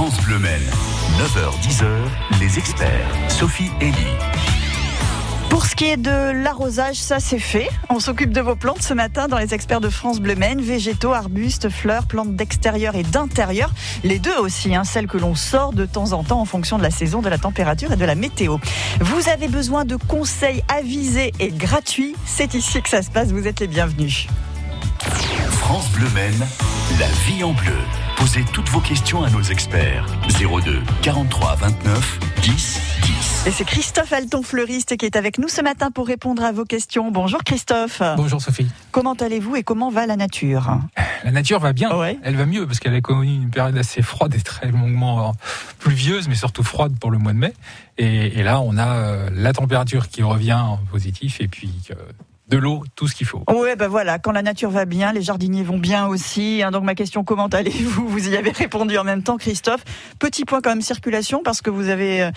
France 0.00 0.18
Bleu 0.22 0.38
Maine. 0.38 0.62
9h-10h, 1.18 2.40
les 2.40 2.56
experts. 2.56 3.06
Sophie 3.28 3.70
Elie. 3.82 3.92
Pour 5.50 5.66
ce 5.66 5.76
qui 5.76 5.84
est 5.84 5.98
de 5.98 6.42
l'arrosage, 6.42 6.96
ça 6.96 7.20
c'est 7.20 7.38
fait. 7.38 7.68
On 7.90 8.00
s'occupe 8.00 8.32
de 8.32 8.40
vos 8.40 8.56
plantes 8.56 8.80
ce 8.80 8.94
matin 8.94 9.28
dans 9.28 9.36
les 9.36 9.52
experts 9.52 9.82
de 9.82 9.90
France 9.90 10.20
Bleu 10.20 10.36
Maine, 10.36 10.62
végétaux, 10.62 11.12
arbustes, 11.12 11.68
fleurs, 11.68 12.06
plantes 12.06 12.34
d'extérieur 12.34 12.94
et 12.94 13.02
d'intérieur. 13.02 13.74
Les 14.02 14.18
deux 14.18 14.38
aussi, 14.38 14.74
hein, 14.74 14.84
celles 14.84 15.06
que 15.06 15.18
l'on 15.18 15.34
sort 15.34 15.74
de 15.74 15.84
temps 15.84 16.12
en 16.12 16.24
temps 16.24 16.40
en 16.40 16.46
fonction 16.46 16.78
de 16.78 16.82
la 16.82 16.90
saison, 16.90 17.20
de 17.20 17.28
la 17.28 17.36
température 17.36 17.92
et 17.92 17.96
de 17.96 18.04
la 18.06 18.14
météo. 18.14 18.56
Vous 19.00 19.28
avez 19.28 19.48
besoin 19.48 19.84
de 19.84 19.96
conseils 19.96 20.64
avisés 20.68 21.32
et 21.40 21.50
gratuits. 21.50 22.16
C'est 22.24 22.54
ici 22.54 22.80
que 22.80 22.88
ça 22.88 23.02
se 23.02 23.10
passe. 23.10 23.32
Vous 23.32 23.46
êtes 23.46 23.60
les 23.60 23.68
bienvenus. 23.68 24.28
France 25.50 25.90
Bleu 25.90 26.08
Maine, 26.14 26.46
la 26.98 27.08
vie 27.26 27.44
en 27.44 27.52
bleu. 27.52 27.76
Posez 28.20 28.44
toutes 28.52 28.68
vos 28.68 28.80
questions 28.80 29.24
à 29.24 29.30
nos 29.30 29.40
experts. 29.40 30.04
02 30.28 30.82
43 31.00 31.54
29 31.56 32.20
10 32.42 32.80
10. 33.02 33.46
Et 33.46 33.50
c'est 33.50 33.64
Christophe 33.64 34.12
Alton, 34.12 34.42
fleuriste, 34.42 34.98
qui 34.98 35.06
est 35.06 35.16
avec 35.16 35.38
nous 35.38 35.48
ce 35.48 35.62
matin 35.62 35.90
pour 35.90 36.06
répondre 36.06 36.44
à 36.44 36.52
vos 36.52 36.66
questions. 36.66 37.10
Bonjour 37.10 37.42
Christophe. 37.42 38.02
Bonjour 38.18 38.42
Sophie. 38.42 38.66
Comment 38.92 39.14
allez-vous 39.14 39.56
et 39.56 39.62
comment 39.62 39.88
va 39.88 40.04
la 40.04 40.16
nature? 40.16 40.80
La 41.24 41.30
nature 41.30 41.60
va 41.60 41.72
bien. 41.72 41.96
Ouais. 41.96 42.18
Elle 42.22 42.36
va 42.36 42.44
mieux 42.44 42.66
parce 42.66 42.78
qu'elle 42.78 42.94
a 42.94 43.00
connu 43.00 43.32
une 43.36 43.48
période 43.48 43.78
assez 43.78 44.02
froide 44.02 44.34
et 44.34 44.40
très 44.42 44.70
longuement 44.70 45.34
pluvieuse, 45.78 46.28
mais 46.28 46.34
surtout 46.34 46.62
froide 46.62 46.98
pour 47.00 47.10
le 47.10 47.16
mois 47.16 47.32
de 47.32 47.38
mai. 47.38 47.54
Et, 47.96 48.38
et 48.38 48.42
là, 48.42 48.60
on 48.60 48.76
a 48.76 48.86
euh, 48.86 49.30
la 49.32 49.54
température 49.54 50.10
qui 50.10 50.22
revient 50.22 50.52
en 50.52 50.76
positif 50.90 51.40
et 51.40 51.48
puis 51.48 51.72
euh, 51.90 51.94
de 52.50 52.58
l'eau, 52.58 52.82
tout 52.96 53.06
ce 53.08 53.14
qu'il 53.14 53.26
faut. 53.26 53.42
Ouais, 53.48 53.76
ben 53.76 53.88
voilà, 53.88 54.18
quand 54.18 54.32
la 54.32 54.42
nature 54.42 54.70
va 54.70 54.84
bien, 54.84 55.12
les 55.12 55.22
jardiniers 55.22 55.62
vont 55.62 55.78
bien 55.78 56.06
aussi. 56.06 56.62
hein. 56.64 56.70
donc 56.72 56.82
ma 56.84 56.94
question, 56.94 57.22
comment 57.24 57.46
allez-vous? 57.46 58.08
Vous 58.08 58.28
y 58.28 58.36
avez 58.36 58.50
répondu 58.64 58.98
en 58.98 59.04
même 59.04 59.22
temps, 59.22 59.36
Christophe. 59.36 59.84
Petit 60.18 60.44
point 60.44 60.60
quand 60.60 60.70
même 60.70 60.82
circulation, 60.82 61.42
parce 61.44 61.62
que 61.62 61.70
vous 61.70 61.88
avez 61.88 62.22
euh, 62.22 62.30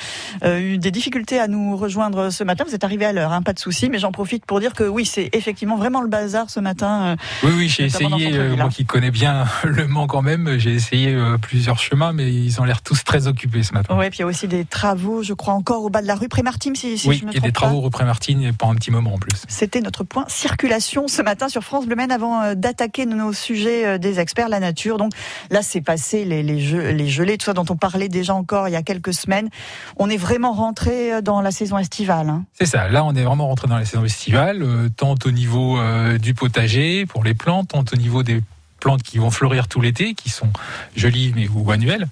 euh, 0.44 0.60
eu 0.60 0.78
des 0.78 0.92
difficultés 0.92 1.40
à 1.40 1.48
nous 1.48 1.76
rejoindre 1.76 2.30
ce 2.30 2.44
matin. 2.44 2.64
Vous 2.68 2.76
êtes 2.76 2.84
arrivé 2.84 3.06
à 3.06 3.12
l'heure, 3.14 3.32
hein, 3.34 3.42
pas 3.42 3.54
de 3.54 3.60
souci. 3.60 3.90
Mais 3.90 3.98
j'en 4.00 4.12
profite 4.12 4.46
pour 4.46 4.60
dire 4.60 4.74
que 4.74 4.84
oui, 4.84 5.06
c'est 5.06 5.30
effectivement 5.34 5.78
vraiment 5.78 6.02
le 6.02 6.08
bazar 6.10 6.50
ce 6.50 6.60
matin. 6.60 7.04
euh. 7.04 7.16
Oui, 7.44 7.52
oui, 7.58 7.68
j'ai 7.70 7.86
essayé, 7.86 8.06
euh, 8.06 8.10
centre-ville, 8.10 8.56
moi 8.58 8.66
hein. 8.66 8.70
qui 8.70 8.86
connais 8.86 9.12
bien 9.12 9.46
le 9.64 9.88
Mans 9.88 10.08
quand 10.08 10.22
même, 10.22 10.58
j'ai 10.60 10.74
essayé 10.74 11.18
plusieurs 11.42 11.80
chemins, 11.80 12.14
mais 12.14 12.32
ils 12.32 12.62
ont 12.62 12.64
l'air 12.66 12.82
tous 12.82 13.04
très 13.04 13.28
occupés 13.28 13.64
ce 13.64 13.74
matin. 13.74 13.96
Ouais, 13.98 14.10
puis 14.10 14.20
il 14.20 14.22
y 14.22 14.24
a 14.24 14.28
aussi 14.28 14.48
des 14.48 14.64
travaux, 14.66 15.24
je 15.24 15.34
crois, 15.34 15.54
encore 15.54 15.84
au 15.84 15.90
bas 15.90 16.02
de 16.02 16.08
la 16.08 16.16
rue 16.16 16.30
Prémartime, 16.30 16.76
si, 16.76 16.98
si 16.98 17.08
oui, 17.08 17.18
je 17.20 17.26
me 17.26 17.32
il 17.32 17.36
y 17.36 17.38
a 17.38 17.42
trompe 17.42 17.46
des 17.48 17.52
pas. 17.52 17.60
travaux 17.62 17.82
reprès 17.82 18.06
Martine 18.06 18.44
et 18.44 18.54
pas 18.54 18.68
un 18.68 18.76
petit 18.76 18.92
moment 18.92 19.14
en 19.16 19.18
plus. 19.18 19.42
C'était 19.48 19.82
notre 19.82 20.03
point 20.04 20.26
circulation 20.28 21.08
ce 21.08 21.22
matin 21.22 21.50
sur 21.50 21.64
France 21.64 21.86
Bleu 21.86 21.96
Maine 21.96 22.12
avant 22.12 22.42
euh, 22.42 22.56
d'attaquer 22.56 23.06
nos 23.06 23.34
sujets 23.34 23.86
euh, 23.86 23.98
des 23.98 24.20
experts, 24.20 24.50
la 24.50 24.60
nature. 24.60 24.98
Donc 24.98 25.12
là, 25.50 25.62
c'est 25.62 25.82
passé 25.82 26.26
les, 26.26 26.44
les, 26.44 26.60
jeux, 26.60 26.90
les 26.90 27.08
gelées, 27.08 27.38
tout 27.38 27.46
ça 27.46 27.54
dont 27.54 27.66
on 27.70 27.76
parlait 27.76 28.10
déjà 28.10 28.34
encore 28.34 28.68
il 28.68 28.72
y 28.72 28.76
a 28.76 28.84
quelques 28.84 29.14
semaines. 29.14 29.50
On 29.98 30.10
est 30.10 30.18
vraiment 30.18 30.54
rentré 30.54 31.14
euh, 31.14 31.22
dans 31.22 31.42
la 31.42 31.52
saison 31.52 31.78
estivale. 31.78 32.30
hein. 32.30 32.44
C'est 32.54 32.66
ça, 32.66 32.88
là 32.90 33.04
on 33.04 33.14
est 33.16 33.24
vraiment 33.24 33.48
rentré 33.48 33.68
dans 33.68 33.78
la 33.78 33.86
saison 33.86 34.06
estivale, 34.06 34.62
euh, 34.62 34.90
tant 34.90 35.16
au 35.26 35.32
niveau 35.32 35.80
euh, 35.80 36.18
du 36.18 36.34
potager 36.34 37.06
pour 37.06 37.24
les 37.24 37.34
plantes, 37.34 37.70
tant 37.70 37.84
au 37.92 37.96
niveau 37.96 38.24
des 38.24 38.42
plantes 38.80 39.04
qui 39.04 39.18
vont 39.18 39.32
fleurir 39.32 39.68
tout 39.68 39.82
l'été, 39.82 40.14
qui 40.14 40.30
sont 40.30 40.50
jolies 40.96 41.32
mais 41.36 41.48
ou 41.48 41.72
annuelles. 41.72 42.08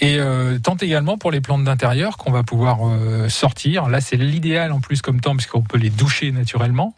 Et 0.00 0.16
euh, 0.18 0.58
tant 0.58 0.76
également 0.76 1.16
pour 1.16 1.30
les 1.30 1.40
plantes 1.40 1.64
d'intérieur 1.64 2.18
qu'on 2.18 2.30
va 2.30 2.42
pouvoir 2.42 2.80
euh, 2.86 3.30
sortir. 3.30 3.88
Là, 3.88 4.02
c'est 4.02 4.16
l'idéal 4.16 4.72
en 4.72 4.80
plus 4.80 5.00
comme 5.00 5.20
temps, 5.22 5.34
puisqu'on 5.34 5.62
peut 5.62 5.78
les 5.78 5.88
doucher 5.88 6.32
naturellement. 6.32 6.94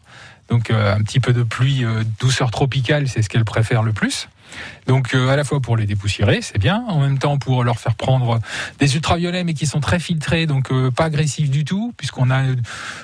Donc 0.49 0.71
euh, 0.71 0.95
un 0.95 1.01
petit 1.01 1.19
peu 1.19 1.33
de 1.33 1.43
pluie, 1.43 1.83
euh, 1.83 2.03
douceur 2.19 2.51
tropicale, 2.51 3.07
c'est 3.07 3.21
ce 3.21 3.29
qu'elles 3.29 3.45
préfèrent 3.45 3.83
le 3.83 3.93
plus. 3.93 4.27
Donc 4.89 5.13
euh, 5.13 5.29
à 5.29 5.35
la 5.35 5.43
fois 5.43 5.59
pour 5.59 5.77
les 5.77 5.85
dépoussiérer, 5.85 6.39
c'est 6.41 6.57
bien, 6.57 6.83
en 6.87 6.99
même 6.99 7.19
temps 7.19 7.37
pour 7.37 7.63
leur 7.63 7.77
faire 7.77 7.93
prendre 7.93 8.39
des 8.79 8.95
ultraviolets 8.95 9.43
mais 9.43 9.53
qui 9.53 9.67
sont 9.67 9.79
très 9.81 9.99
filtrés, 9.99 10.47
donc 10.47 10.71
euh, 10.71 10.89
pas 10.89 11.05
agressifs 11.05 11.51
du 11.51 11.63
tout, 11.63 11.93
puisqu'on 11.95 12.31
a 12.31 12.41
euh, 12.41 12.55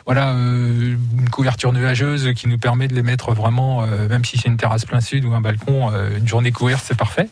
voilà 0.07 0.31
une 0.31 1.29
couverture 1.31 1.71
nuageuse 1.73 2.33
qui 2.35 2.47
nous 2.47 2.57
permet 2.57 2.87
de 2.87 2.95
les 2.95 3.03
mettre 3.03 3.33
vraiment, 3.33 3.85
même 4.09 4.25
si 4.25 4.37
c'est 4.39 4.49
une 4.49 4.57
terrasse 4.57 4.85
plein 4.85 4.99
sud 4.99 5.25
ou 5.25 5.33
un 5.35 5.41
balcon, 5.41 5.91
une 6.17 6.27
journée 6.27 6.51
couverte, 6.51 6.83
c'est 6.87 6.97
parfait. 6.97 7.29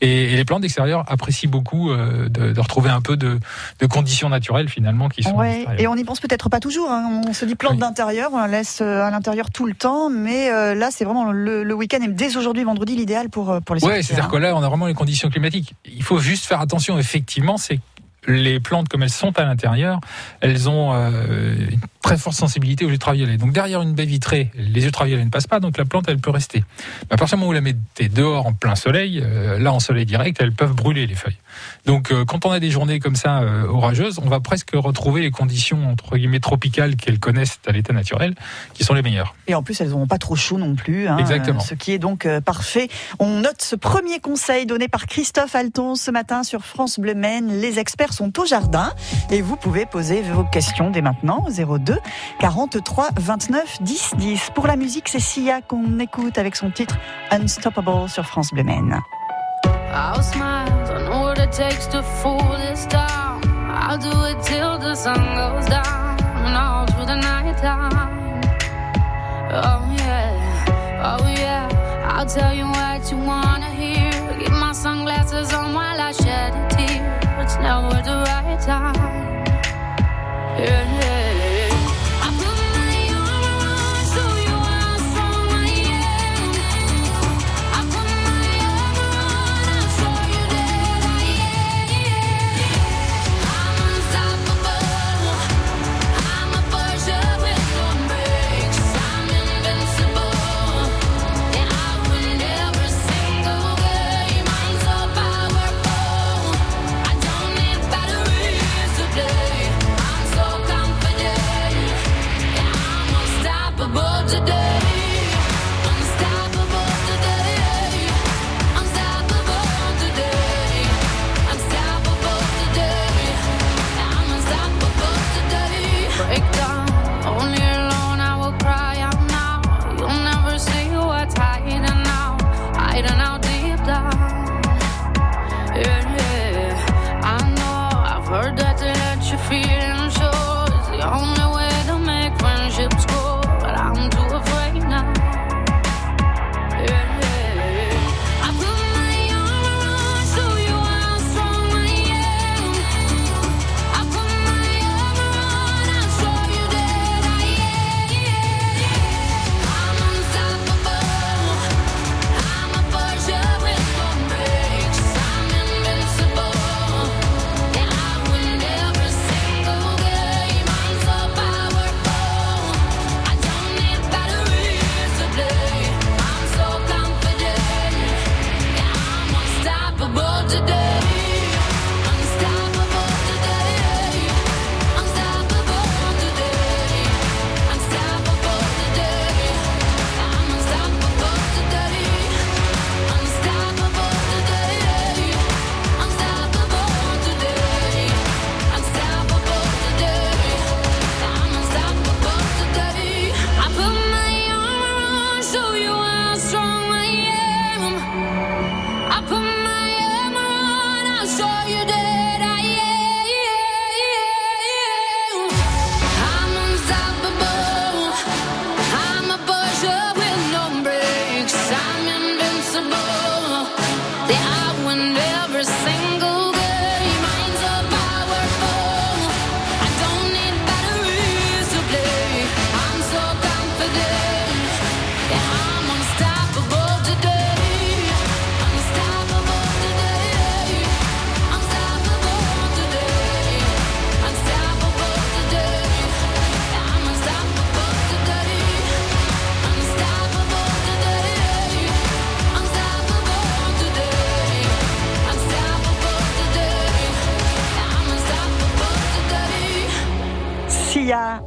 Et, 0.00 0.32
et 0.32 0.36
les 0.36 0.44
plantes 0.46 0.62
d'extérieur 0.62 1.04
apprécient 1.08 1.50
beaucoup 1.50 1.90
de, 1.92 2.28
de 2.28 2.60
retrouver 2.60 2.88
un 2.90 3.02
peu 3.02 3.16
de, 3.18 3.38
de 3.80 3.86
conditions 3.86 4.28
naturelles 4.30 4.68
finalement 4.70 5.08
qui 5.10 5.22
sont. 5.22 5.36
Ouais, 5.36 5.66
et 5.78 5.86
on 5.86 5.94
n'y 5.94 6.04
pense 6.04 6.20
peut-être 6.20 6.48
pas 6.48 6.60
toujours. 6.60 6.90
hein. 6.90 7.22
On 7.28 7.32
se 7.34 7.44
dit 7.44 7.54
plante 7.54 7.74
Oui. 7.74 7.80
d'intérieur, 7.80 8.30
on 8.32 8.38
la 8.38 8.48
laisse 8.48 8.80
à 8.80 9.10
l'intérieur 9.10 9.50
tout 9.50 9.66
le 9.66 9.74
temps, 9.74 10.08
mais 10.08 10.50
là, 10.74 10.88
c'est 10.90 11.04
vraiment 11.04 11.30
le, 11.32 11.64
le 11.64 11.74
week-end 11.74 11.98
et 12.02 12.08
dès 12.08 12.36
aujourd'hui, 12.36 12.64
vendredi, 12.64 12.96
l'idéal 12.96 13.28
pour, 13.28 13.60
pour 13.62 13.74
les 13.74 13.84
Ouais, 13.84 13.89
sortir, 13.96 14.04
c'est-à-dire 14.04 14.30
que 14.30 14.36
là, 14.36 14.54
on 14.56 14.62
a 14.62 14.68
vraiment 14.68 14.86
les 14.86 14.94
conditions 14.94 15.30
climatiques. 15.30 15.74
Il 15.84 16.02
faut 16.02 16.18
juste 16.18 16.44
faire 16.44 16.60
attention, 16.60 16.98
effectivement, 16.98 17.56
c'est 17.56 17.80
les 18.26 18.60
plantes, 18.60 18.88
comme 18.88 19.02
elles 19.02 19.10
sont 19.10 19.38
à 19.38 19.44
l'intérieur, 19.44 20.00
elles 20.40 20.68
ont 20.68 20.92
euh, 20.94 21.54
une 21.70 21.80
très 22.02 22.16
forte 22.16 22.36
sensibilité 22.36 22.84
aux 22.84 22.90
ultraviolets. 22.90 23.36
Donc 23.36 23.52
derrière 23.52 23.82
une 23.82 23.94
baie 23.94 24.04
vitrée, 24.04 24.50
les 24.54 24.84
ultraviolets 24.84 25.24
ne 25.24 25.30
passent 25.30 25.46
pas, 25.46 25.60
donc 25.60 25.76
la 25.78 25.84
plante, 25.84 26.06
elle 26.08 26.18
peut 26.18 26.30
rester. 26.30 26.64
Mais 27.08 27.14
à 27.14 27.16
partir 27.16 27.36
du 27.36 27.40
moment 27.40 27.46
où 27.48 27.50
vous 27.50 27.54
la 27.54 27.60
mettez 27.60 28.08
dehors 28.08 28.46
en 28.46 28.52
plein 28.52 28.74
soleil, 28.74 29.22
euh, 29.24 29.58
là 29.58 29.72
en 29.72 29.80
soleil 29.80 30.06
direct, 30.06 30.38
elles 30.40 30.52
peuvent 30.52 30.74
brûler 30.74 31.06
les 31.06 31.14
feuilles. 31.14 31.36
Donc 31.86 32.10
euh, 32.12 32.24
quand 32.24 32.46
on 32.46 32.50
a 32.50 32.60
des 32.60 32.70
journées 32.70 33.00
comme 33.00 33.16
ça 33.16 33.42
orageuses, 33.68 34.18
on 34.22 34.28
va 34.28 34.40
presque 34.40 34.70
retrouver 34.74 35.22
les 35.22 35.30
conditions 35.30 35.90
entre 35.90 36.16
guillemets 36.16 36.40
tropicales 36.40 36.96
qu'elles 36.96 37.18
connaissent 37.18 37.58
à 37.66 37.72
l'état 37.72 37.92
naturel, 37.92 38.34
qui 38.74 38.84
sont 38.84 38.94
les 38.94 39.02
meilleures. 39.02 39.34
Et 39.46 39.54
en 39.54 39.62
plus, 39.62 39.80
elles 39.80 39.90
n'auront 39.90 40.06
pas 40.06 40.18
trop 40.18 40.36
chaud 40.36 40.58
non 40.58 40.74
plus. 40.74 41.08
hein, 41.08 41.18
Exactement. 41.18 41.60
ce 41.60 41.74
qui 41.74 41.92
est 41.92 41.98
donc 41.98 42.26
parfait. 42.44 42.88
On 43.18 43.40
note 43.40 43.60
ce 43.62 43.76
premier 43.76 44.20
conseil 44.20 44.66
donné 44.66 44.88
par 44.88 45.06
Christophe 45.06 45.54
Alton 45.54 45.94
ce 45.94 46.10
matin 46.10 46.42
sur 46.42 46.64
France 46.64 46.98
Bleu 46.98 47.14
Maine. 47.14 47.60
Les 47.60 47.78
experts 47.78 48.09
sont 48.12 48.38
au 48.38 48.44
jardin 48.44 48.92
et 49.30 49.42
vous 49.42 49.56
pouvez 49.56 49.86
poser 49.86 50.22
vos 50.22 50.44
questions 50.44 50.90
dès 50.90 51.02
maintenant 51.02 51.44
au 51.46 51.78
02 51.78 51.98
43 52.40 53.08
29 53.16 53.82
10 53.82 54.14
10. 54.16 54.50
Pour 54.54 54.66
la 54.66 54.76
musique, 54.76 55.08
c'est 55.08 55.20
Sia 55.20 55.60
qu'on 55.62 55.98
écoute 55.98 56.38
avec 56.38 56.56
son 56.56 56.70
titre 56.70 56.96
Unstoppable 57.30 58.08
sur 58.08 58.26
France 58.26 58.50
Bleu 58.52 58.64
Maine. 58.64 59.00
I'll 59.92 60.22
smile, 60.22 60.68
I 60.88 61.02
know 61.04 61.22
what 61.22 61.38
it 61.38 61.50
takes 61.50 61.86
to 61.88 62.02
fool 62.02 62.38
this 62.58 62.86
town. 62.86 63.40
I'll 63.68 63.98
do 63.98 64.10
it 64.26 64.40
till 64.42 64.78
the 64.78 64.94
sun 64.94 65.16
goes 65.34 65.66
down 65.68 66.16
and 66.44 66.56
all 66.56 66.86
through 66.86 67.06
the 67.06 67.16
night 67.16 67.56
time. 67.58 68.42
Oh 69.52 69.82
yeah, 69.96 71.18
oh 71.18 71.26
yeah, 71.28 71.68
I'll 72.06 72.26
tell 72.26 72.54
you 72.54 72.66
what 72.66 73.10
you 73.10 73.18
wanna 73.18 73.70
hear. 73.70 74.12
Keep 74.38 74.52
my 74.52 74.72
sunglasses 74.72 75.52
on 75.52 75.74
while 75.74 76.00
I 76.00 76.12
shed 76.12 76.54
a 76.54 76.68
tear. 76.68 77.19
It's 77.50 77.58
never 77.58 78.00
the 78.02 78.22
right 78.28 78.60
time. 78.60 78.94
Yeah, 80.56 81.00
yeah. 81.00 81.29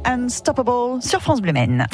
Unstoppable 0.04 1.00
sur 1.02 1.20
France 1.22 1.40
Bleu 1.40 1.52
9h, 1.52 1.88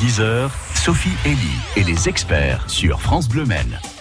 10h, 0.00 0.50
Sophie 0.82 1.10
Elie 1.26 1.36
et 1.76 1.84
les 1.84 2.08
experts 2.08 2.70
sur 2.70 3.02
France 3.02 3.28
Bleu 3.28 3.44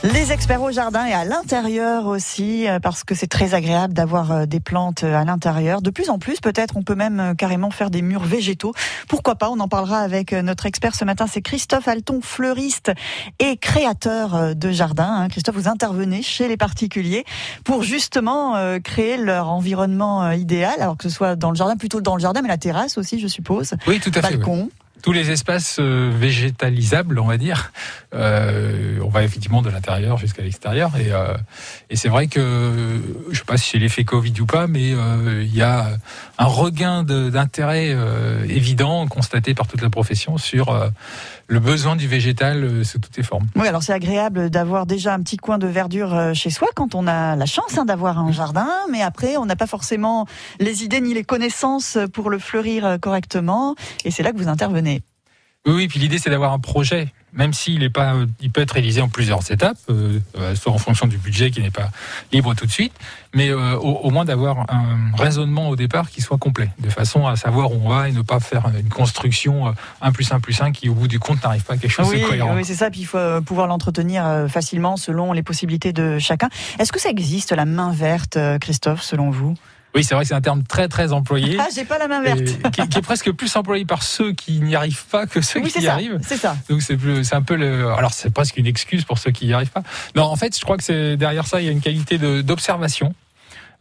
Les 0.03 0.31
experts 0.31 0.61
au 0.61 0.71
jardin 0.71 1.05
et 1.07 1.11
à 1.11 1.25
l'intérieur 1.25 2.05
aussi, 2.05 2.69
euh, 2.69 2.79
parce 2.79 3.03
que 3.03 3.15
c'est 3.15 3.27
très 3.27 3.53
agréable 3.53 3.93
d'avoir 3.93 4.31
euh, 4.31 4.45
des 4.45 4.61
plantes 4.61 5.03
euh, 5.03 5.13
à 5.13 5.25
l'intérieur. 5.25 5.81
De 5.81 5.89
plus 5.89 6.09
en 6.09 6.19
plus, 6.19 6.39
peut-être, 6.39 6.77
on 6.77 6.83
peut 6.83 6.95
même 6.95 7.35
carrément 7.37 7.69
faire 7.69 7.89
des 7.89 8.01
murs 8.01 8.23
végétaux. 8.23 8.73
Pourquoi 9.09 9.35
pas? 9.35 9.49
On 9.49 9.59
en 9.59 9.67
parlera 9.67 9.99
avec 9.99 10.31
notre 10.31 10.67
expert 10.67 10.95
ce 10.95 11.03
matin. 11.03 11.25
C'est 11.29 11.41
Christophe 11.41 11.89
Alton, 11.89 12.21
fleuriste 12.23 12.93
et 13.39 13.57
créateur 13.57 14.55
de 14.55 14.71
jardin. 14.71 15.23
Hein. 15.23 15.27
Christophe, 15.27 15.55
vous 15.55 15.67
intervenez 15.67 16.21
chez 16.21 16.47
les 16.47 16.55
particuliers 16.55 17.25
pour 17.65 17.83
justement 17.83 18.55
créer 18.79 19.17
leur 19.17 19.49
environnement 19.49 20.31
idéal, 20.31 20.75
alors 20.79 20.95
que 20.95 21.09
ce 21.09 21.13
soit 21.13 21.35
dans 21.35 21.49
le 21.49 21.57
jardin, 21.57 21.75
plutôt 21.75 21.99
dans 21.99 22.15
le 22.15 22.21
jardin, 22.21 22.41
mais 22.41 22.47
la 22.47 22.57
terrasse 22.57 22.97
aussi, 22.97 23.19
je 23.19 23.27
suppose. 23.27 23.73
Oui, 23.85 23.99
tout 23.99 24.11
à 24.15 24.21
fait. 24.21 24.37
Balcon 24.37 24.69
tous 25.01 25.11
les 25.11 25.31
espaces 25.31 25.77
euh, 25.79 26.11
végétalisables, 26.13 27.19
on 27.19 27.25
va 27.25 27.37
dire. 27.37 27.71
Euh, 28.13 28.99
on 29.03 29.09
va 29.09 29.23
effectivement 29.23 29.61
de 29.61 29.69
l'intérieur 29.69 30.17
jusqu'à 30.17 30.41
l'extérieur. 30.41 30.91
Et, 30.97 31.11
euh, 31.11 31.35
et 31.89 31.95
c'est 31.95 32.09
vrai 32.09 32.27
que, 32.27 32.99
je 33.31 33.37
sais 33.37 33.45
pas 33.45 33.57
si 33.57 33.71
c'est 33.71 33.77
l'effet 33.77 34.03
Covid 34.03 34.33
ou 34.41 34.45
pas, 34.45 34.67
mais 34.67 34.93
euh, 34.93 35.43
il 35.43 35.55
y 35.55 35.61
a 35.61 35.97
un 36.37 36.45
regain 36.45 37.03
d'intérêt 37.03 37.89
euh, 37.91 38.43
évident 38.47 39.07
constaté 39.07 39.53
par 39.53 39.67
toute 39.67 39.81
la 39.81 39.89
profession 39.89 40.37
sur 40.37 40.91
le 41.49 41.59
besoin 41.59 41.95
du 41.95 42.07
végétal 42.07 42.85
sous 42.85 42.99
toutes 42.99 43.15
ses 43.15 43.23
formes. 43.23 43.47
Oui, 43.55 43.67
alors 43.67 43.83
c'est 43.83 43.91
agréable 43.91 44.49
d'avoir 44.49 44.85
déjà 44.85 45.13
un 45.13 45.21
petit 45.21 45.37
coin 45.37 45.57
de 45.57 45.67
verdure 45.67 46.33
chez 46.33 46.51
soi 46.51 46.67
quand 46.75 46.95
on 46.95 47.07
a 47.07 47.35
la 47.35 47.45
chance 47.45 47.77
hein, 47.77 47.85
d'avoir 47.85 48.19
un 48.19 48.31
jardin, 48.31 48.69
mais 48.91 49.01
après 49.01 49.35
on 49.35 49.45
n'a 49.45 49.55
pas 49.55 49.67
forcément 49.67 50.27
les 50.59 50.83
idées 50.83 51.01
ni 51.01 51.13
les 51.13 51.23
connaissances 51.23 51.97
pour 52.13 52.29
le 52.29 52.39
fleurir 52.39 52.97
correctement. 53.01 53.75
Et 54.05 54.11
c'est 54.11 54.23
là 54.23 54.31
que 54.31 54.37
vous 54.37 54.47
intervenez. 54.47 55.01
Oui, 55.65 55.73
oui, 55.73 55.87
puis 55.87 55.99
l'idée 55.99 56.19
c'est 56.19 56.29
d'avoir 56.29 56.53
un 56.53 56.59
projet, 56.59 57.11
même 57.33 57.53
s'il 57.53 57.83
est 57.83 57.89
pas, 57.89 58.15
il 58.41 58.51
peut 58.51 58.61
être 58.61 58.71
réalisé 58.71 59.01
en 59.01 59.09
plusieurs 59.09 59.51
étapes, 59.51 59.77
euh, 59.89 60.19
euh, 60.37 60.55
soit 60.55 60.71
en 60.71 60.77
fonction 60.77 61.07
du 61.07 61.17
budget 61.17 61.51
qui 61.51 61.61
n'est 61.61 61.71
pas 61.71 61.89
libre 62.31 62.53
tout 62.55 62.65
de 62.65 62.71
suite, 62.71 62.93
mais 63.33 63.49
euh, 63.49 63.75
au, 63.77 64.09
moins 64.09 64.25
d'avoir 64.25 64.65
un 64.69 65.15
raisonnement 65.15 65.69
au 65.69 65.75
départ 65.75 66.09
qui 66.09 66.21
soit 66.21 66.37
complet, 66.37 66.69
de 66.79 66.89
façon 66.89 67.27
à 67.27 67.35
savoir 67.35 67.71
où 67.71 67.81
on 67.83 67.89
va 67.89 68.09
et 68.09 68.11
ne 68.11 68.21
pas 68.21 68.39
faire 68.39 68.65
une 68.77 68.89
construction 68.89 69.73
1 70.01 70.11
plus 70.11 70.31
1 70.31 70.39
plus 70.39 70.59
1 70.61 70.71
qui 70.71 70.89
au 70.89 70.93
bout 70.93 71.07
du 71.07 71.19
compte 71.19 71.43
n'arrive 71.43 71.63
pas 71.63 71.73
à 71.73 71.77
quelque 71.77 71.91
chose 71.91 72.11
de 72.11 72.17
cohérent. 72.25 72.55
Oui, 72.55 72.65
c'est 72.65 72.75
ça, 72.75 72.89
puis 72.89 73.01
il 73.01 73.05
faut 73.05 73.41
pouvoir 73.45 73.67
l'entretenir 73.67 74.47
facilement 74.49 74.97
selon 74.97 75.33
les 75.33 75.43
possibilités 75.43 75.93
de 75.93 76.17
chacun. 76.19 76.49
Est-ce 76.79 76.91
que 76.91 76.99
ça 76.99 77.09
existe 77.09 77.51
la 77.51 77.65
main 77.65 77.91
verte, 77.91 78.37
Christophe, 78.59 79.03
selon 79.03 79.29
vous? 79.29 79.55
Oui, 79.95 80.03
c'est 80.03 80.13
vrai 80.13 80.23
que 80.23 80.27
c'est 80.27 80.35
un 80.35 80.41
terme 80.41 80.63
très 80.63 80.87
très 80.87 81.13
employé. 81.13 81.57
Ah, 81.59 81.67
j'ai 81.73 81.85
pas 81.85 81.97
la 81.97 82.07
main 82.07 82.21
verte. 82.21 82.43
Qui, 82.71 82.81
est 82.81 83.01
presque 83.01 83.31
plus 83.31 83.55
employé 83.55 83.85
par 83.85 84.03
ceux 84.03 84.33
qui 84.33 84.59
n'y 84.59 84.75
arrivent 84.75 85.05
pas 85.05 85.25
que 85.25 85.41
ceux 85.41 85.61
qui 85.61 85.81
y 85.81 85.87
arrivent. 85.87 86.19
C'est 86.21 86.37
ça. 86.37 86.55
Donc 86.69 86.81
c'est 86.81 86.97
c'est 87.23 87.35
un 87.35 87.41
peu 87.41 87.55
le. 87.55 87.91
Alors 87.93 88.13
c'est 88.13 88.29
presque 88.29 88.57
une 88.57 88.67
excuse 88.67 89.03
pour 89.03 89.17
ceux 89.17 89.31
qui 89.31 89.47
n'y 89.47 89.53
arrivent 89.53 89.71
pas. 89.71 89.83
Non, 90.15 90.23
en 90.23 90.35
fait, 90.35 90.57
je 90.57 90.63
crois 90.63 90.77
que 90.77 90.83
c'est 90.83 91.17
derrière 91.17 91.47
ça, 91.47 91.59
il 91.61 91.65
y 91.65 91.69
a 91.69 91.71
une 91.71 91.81
qualité 91.81 92.17
d'observation. 92.43 93.15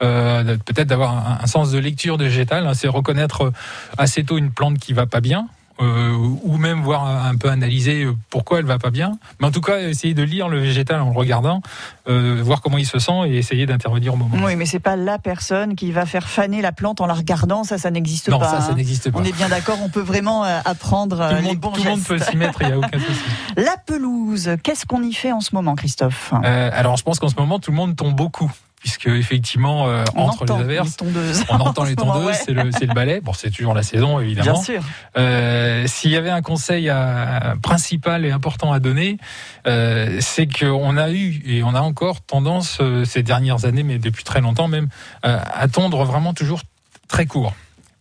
Euh, 0.00 0.56
peut-être 0.64 0.86
d'avoir 0.86 1.12
un, 1.12 1.38
un, 1.42 1.46
sens 1.48 1.72
de 1.72 1.78
lecture 1.78 2.16
végétale, 2.16 2.66
hein, 2.66 2.74
c'est 2.74 2.86
reconnaître 2.86 3.52
assez 3.98 4.22
tôt 4.22 4.38
une 4.38 4.52
plante 4.52 4.78
qui 4.78 4.92
va 4.92 5.06
pas 5.06 5.20
bien, 5.20 5.48
euh, 5.80 6.12
ou 6.42 6.56
même 6.56 6.82
voir 6.82 7.06
un 7.06 7.36
peu 7.36 7.48
analyser 7.48 8.06
pourquoi 8.30 8.58
elle 8.58 8.64
va 8.64 8.78
pas 8.78 8.90
bien. 8.90 9.18
Mais 9.40 9.46
en 9.46 9.50
tout 9.50 9.60
cas, 9.60 9.80
essayer 9.80 10.14
de 10.14 10.22
lire 10.22 10.48
le 10.48 10.58
végétal 10.58 11.00
en 11.00 11.10
le 11.10 11.16
regardant, 11.16 11.62
euh, 12.08 12.40
voir 12.42 12.60
comment 12.60 12.78
il 12.78 12.86
se 12.86 12.98
sent 12.98 13.28
et 13.28 13.36
essayer 13.36 13.66
d'intervenir 13.66 14.14
au 14.14 14.16
moment. 14.16 14.36
Oui, 14.44 14.56
mais 14.56 14.66
c'est 14.66 14.80
pas 14.80 14.96
la 14.96 15.18
personne 15.18 15.76
qui 15.76 15.92
va 15.92 16.06
faire 16.06 16.28
faner 16.28 16.62
la 16.62 16.72
plante 16.72 17.00
en 17.00 17.06
la 17.06 17.14
regardant. 17.14 17.64
Ça, 17.64 17.78
ça 17.78 17.90
n'existe 17.90 18.30
pas. 18.30 18.38
Non, 18.38 18.44
ça, 18.44 18.60
ça 18.60 18.72
hein. 18.72 18.74
n'existe 18.74 19.10
pas. 19.10 19.18
On 19.18 19.24
est 19.24 19.36
bien 19.36 19.48
d'accord. 19.48 19.78
On 19.82 19.88
peut 19.88 20.00
vraiment 20.00 20.44
euh, 20.44 20.58
apprendre 20.64 21.28
tout 21.28 21.34
le 21.34 21.42
monde, 21.42 21.50
les 21.50 21.56
bons 21.56 21.70
Tout 21.70 21.84
le 21.84 21.90
monde 21.90 22.04
peut 22.04 22.18
s'y 22.18 22.36
mettre. 22.36 22.62
Il 22.62 22.68
y 22.68 22.72
a 22.72 22.78
aucun 22.78 22.98
souci. 22.98 23.20
La 23.56 23.76
pelouse. 23.76 24.50
Qu'est-ce 24.62 24.84
qu'on 24.84 25.02
y 25.02 25.12
fait 25.12 25.32
en 25.32 25.40
ce 25.40 25.54
moment, 25.54 25.74
Christophe? 25.74 26.32
Alors, 26.42 26.96
je 26.96 27.02
pense 27.02 27.18
qu'en 27.18 27.28
ce 27.28 27.36
moment, 27.36 27.58
tout 27.58 27.70
le 27.70 27.76
monde 27.76 27.96
tombe 27.96 28.14
beaucoup 28.14 28.50
puisque 28.80 29.06
effectivement 29.06 29.88
euh, 29.88 30.04
entre 30.14 30.44
les 30.44 30.52
averses, 30.52 30.96
on 31.48 31.56
entend 31.56 31.84
les 31.84 31.96
tondeuses, 31.96 32.36
c'est 32.44 32.52
le, 32.52 32.64
le 32.64 32.94
balai. 32.94 33.20
Bon, 33.20 33.32
c'est 33.32 33.50
toujours 33.50 33.74
la 33.74 33.82
saison 33.82 34.20
évidemment. 34.20 34.52
Bien 34.52 34.62
sûr. 34.62 34.82
Euh, 35.16 35.86
S'il 35.86 36.10
y 36.10 36.16
avait 36.16 36.30
un 36.30 36.42
conseil 36.42 36.88
à, 36.88 37.54
principal 37.62 38.24
et 38.24 38.30
important 38.30 38.72
à 38.72 38.80
donner, 38.80 39.18
euh, 39.66 40.18
c'est 40.20 40.46
qu'on 40.46 40.96
a 40.96 41.10
eu 41.10 41.42
et 41.44 41.62
on 41.62 41.74
a 41.74 41.80
encore 41.80 42.20
tendance 42.20 42.78
euh, 42.80 43.04
ces 43.04 43.22
dernières 43.22 43.64
années, 43.64 43.82
mais 43.82 43.98
depuis 43.98 44.24
très 44.24 44.40
longtemps 44.40 44.68
même, 44.68 44.88
euh, 45.24 45.38
à 45.52 45.68
tondre 45.68 46.04
vraiment 46.04 46.34
toujours 46.34 46.62
très 47.08 47.26
court. 47.26 47.54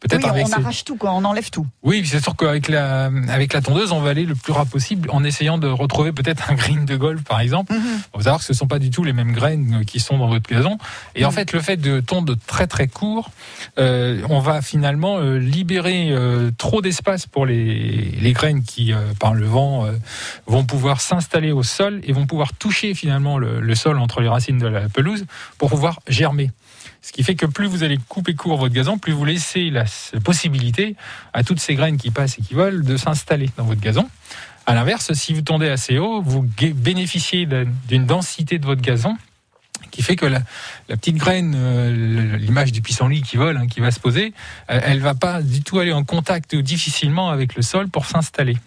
Peut-être 0.08 0.34
oui, 0.34 0.44
on 0.46 0.52
arrache 0.52 0.84
tout, 0.84 0.96
quoi, 0.96 1.14
on 1.14 1.24
enlève 1.26 1.50
tout. 1.50 1.66
Oui, 1.84 2.06
c'est 2.06 2.22
sûr 2.22 2.36
qu'avec 2.36 2.68
la, 2.68 3.10
avec 3.30 3.54
la 3.54 3.62
tondeuse, 3.62 3.92
on 3.92 4.02
va 4.02 4.12
aller 4.12 4.26
le 4.26 4.36
plus 4.36 4.54
rapide 4.54 4.68
possible 4.68 5.10
en 5.12 5.24
essayant 5.24 5.58
de 5.58 5.68
retrouver 5.68 6.12
peut-être 6.12 6.52
un 6.52 6.56
green 6.56 6.86
de 6.86 6.96
golf, 6.96 7.24
par 7.24 7.40
exemple. 7.40 7.74
Mm 7.74 7.78
-hmm. 7.78 8.24
savoir 8.24 8.40
que 8.40 8.46
ce 8.46 8.54
ne 8.54 8.58
sont 8.58 8.68
pas 8.68 8.80
du 8.80 8.90
tout 8.90 9.04
les 9.04 9.14
mêmes 9.14 9.32
graines 9.32 9.86
qui 9.86 10.00
sont 10.00 10.18
dans 10.18 10.28
votre 10.28 10.50
gazon. 10.50 10.78
Et 11.16 11.26
en 11.26 11.30
mhm. 11.30 11.36
fait, 11.36 11.54
le 11.54 11.62
fait 11.62 11.78
de 11.78 12.00
tondre 12.00 12.36
très 12.46 12.68
très 12.68 12.88
court, 12.88 13.32
euh, 13.80 14.22
on 14.30 14.40
va 14.40 14.62
finalement 14.62 15.18
euh, 15.18 15.38
libérer 15.40 16.10
euh, 16.12 16.52
trop 16.58 16.82
d'espace 16.82 17.26
pour 17.26 17.46
les, 17.46 18.12
les 18.26 18.34
graines 18.34 18.64
qui, 18.64 18.94
par 19.20 19.34
le 19.34 19.46
vent, 19.46 19.88
vont 20.46 20.66
pouvoir 20.74 20.98
s'installer 21.02 21.52
au 21.52 21.64
sol 21.64 22.02
et 22.08 22.12
vont 22.14 22.28
pouvoir 22.28 22.50
toucher 22.54 22.94
finalement 22.94 23.38
le, 23.38 23.60
le 23.60 23.76
sol 23.76 23.98
entre 24.06 24.22
les 24.22 24.30
racines 24.36 24.60
de 24.66 24.68
la 24.68 24.90
pelouse 24.90 25.26
pour 25.58 25.70
pouvoir 25.70 26.00
germer. 26.08 26.52
Ce 27.08 27.14
qui 27.14 27.24
fait 27.24 27.36
que 27.36 27.46
plus 27.46 27.68
vous 27.68 27.84
allez 27.84 27.98
couper 28.10 28.36
court 28.36 28.58
votre 28.58 28.74
gazon, 28.74 28.98
plus 28.98 29.14
vous 29.14 29.24
laissez 29.24 29.70
la 29.70 29.86
possibilité 30.26 30.98
à 31.32 31.42
toutes 31.42 31.62
ces 31.62 31.74
graines 31.74 31.96
qui 31.96 32.12
passent 32.12 32.38
et 32.38 32.42
qui 32.42 32.54
volent 32.54 32.84
de 32.84 32.98
s'installer 32.98 33.50
dans 33.56 33.64
votre 33.64 33.80
gazon. 33.80 34.10
À 34.66 34.76
l'inverse, 34.76 35.14
si 35.14 35.34
vous 35.34 35.42
tondez 35.42 35.70
assez 35.70 36.00
haut, 36.00 36.22
vous 36.22 36.46
bénéficiez 36.76 37.48
d'une 37.88 38.06
densité 38.06 38.60
de 38.60 38.66
votre 38.66 38.82
gazon 38.82 39.16
qui 39.90 40.02
fait 40.02 40.18
que 40.18 40.26
la, 40.26 40.42
petite 40.90 41.16
graine, 41.16 41.56
euh, 41.56 42.36
l'image 42.40 42.74
du 42.74 42.82
pissenlit 42.82 43.22
qui 43.22 43.38
vole, 43.38 43.56
hein, 43.56 43.68
qui 43.68 43.80
va 43.80 43.92
se 43.92 44.02
poser, 44.02 44.34
euh, 44.70 44.82
elle 44.84 45.00
va 45.00 45.16
pas 45.16 45.42
du 45.42 45.62
tout 45.62 45.80
aller 45.80 45.94
en 45.94 46.04
contact 46.04 46.58
difficilement 46.58 47.30
avec 47.30 47.56
le 47.56 47.62
sol 47.62 47.88
pour 47.88 48.06
s'installer. 48.06 48.58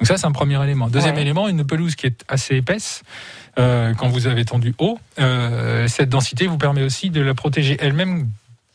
Donc 0.00 0.06
ça, 0.06 0.18
c'est 0.18 0.26
un 0.26 0.32
premier 0.32 0.62
élément. 0.62 0.88
Deuxième 0.88 1.18
élément, 1.18 1.48
une 1.48 1.64
pelouse 1.64 1.94
qui 1.94 2.06
est 2.06 2.24
assez 2.28 2.56
épaisse. 2.56 3.02
Euh, 3.60 3.94
quand 3.94 4.08
vous 4.08 4.26
avez 4.26 4.44
tendu 4.44 4.74
haut, 4.78 4.98
euh, 5.18 5.86
cette 5.88 6.08
densité 6.08 6.46
vous 6.46 6.58
permet 6.58 6.82
aussi 6.82 7.10
de 7.10 7.20
la 7.20 7.34
protéger 7.34 7.76
elle-même 7.80 8.28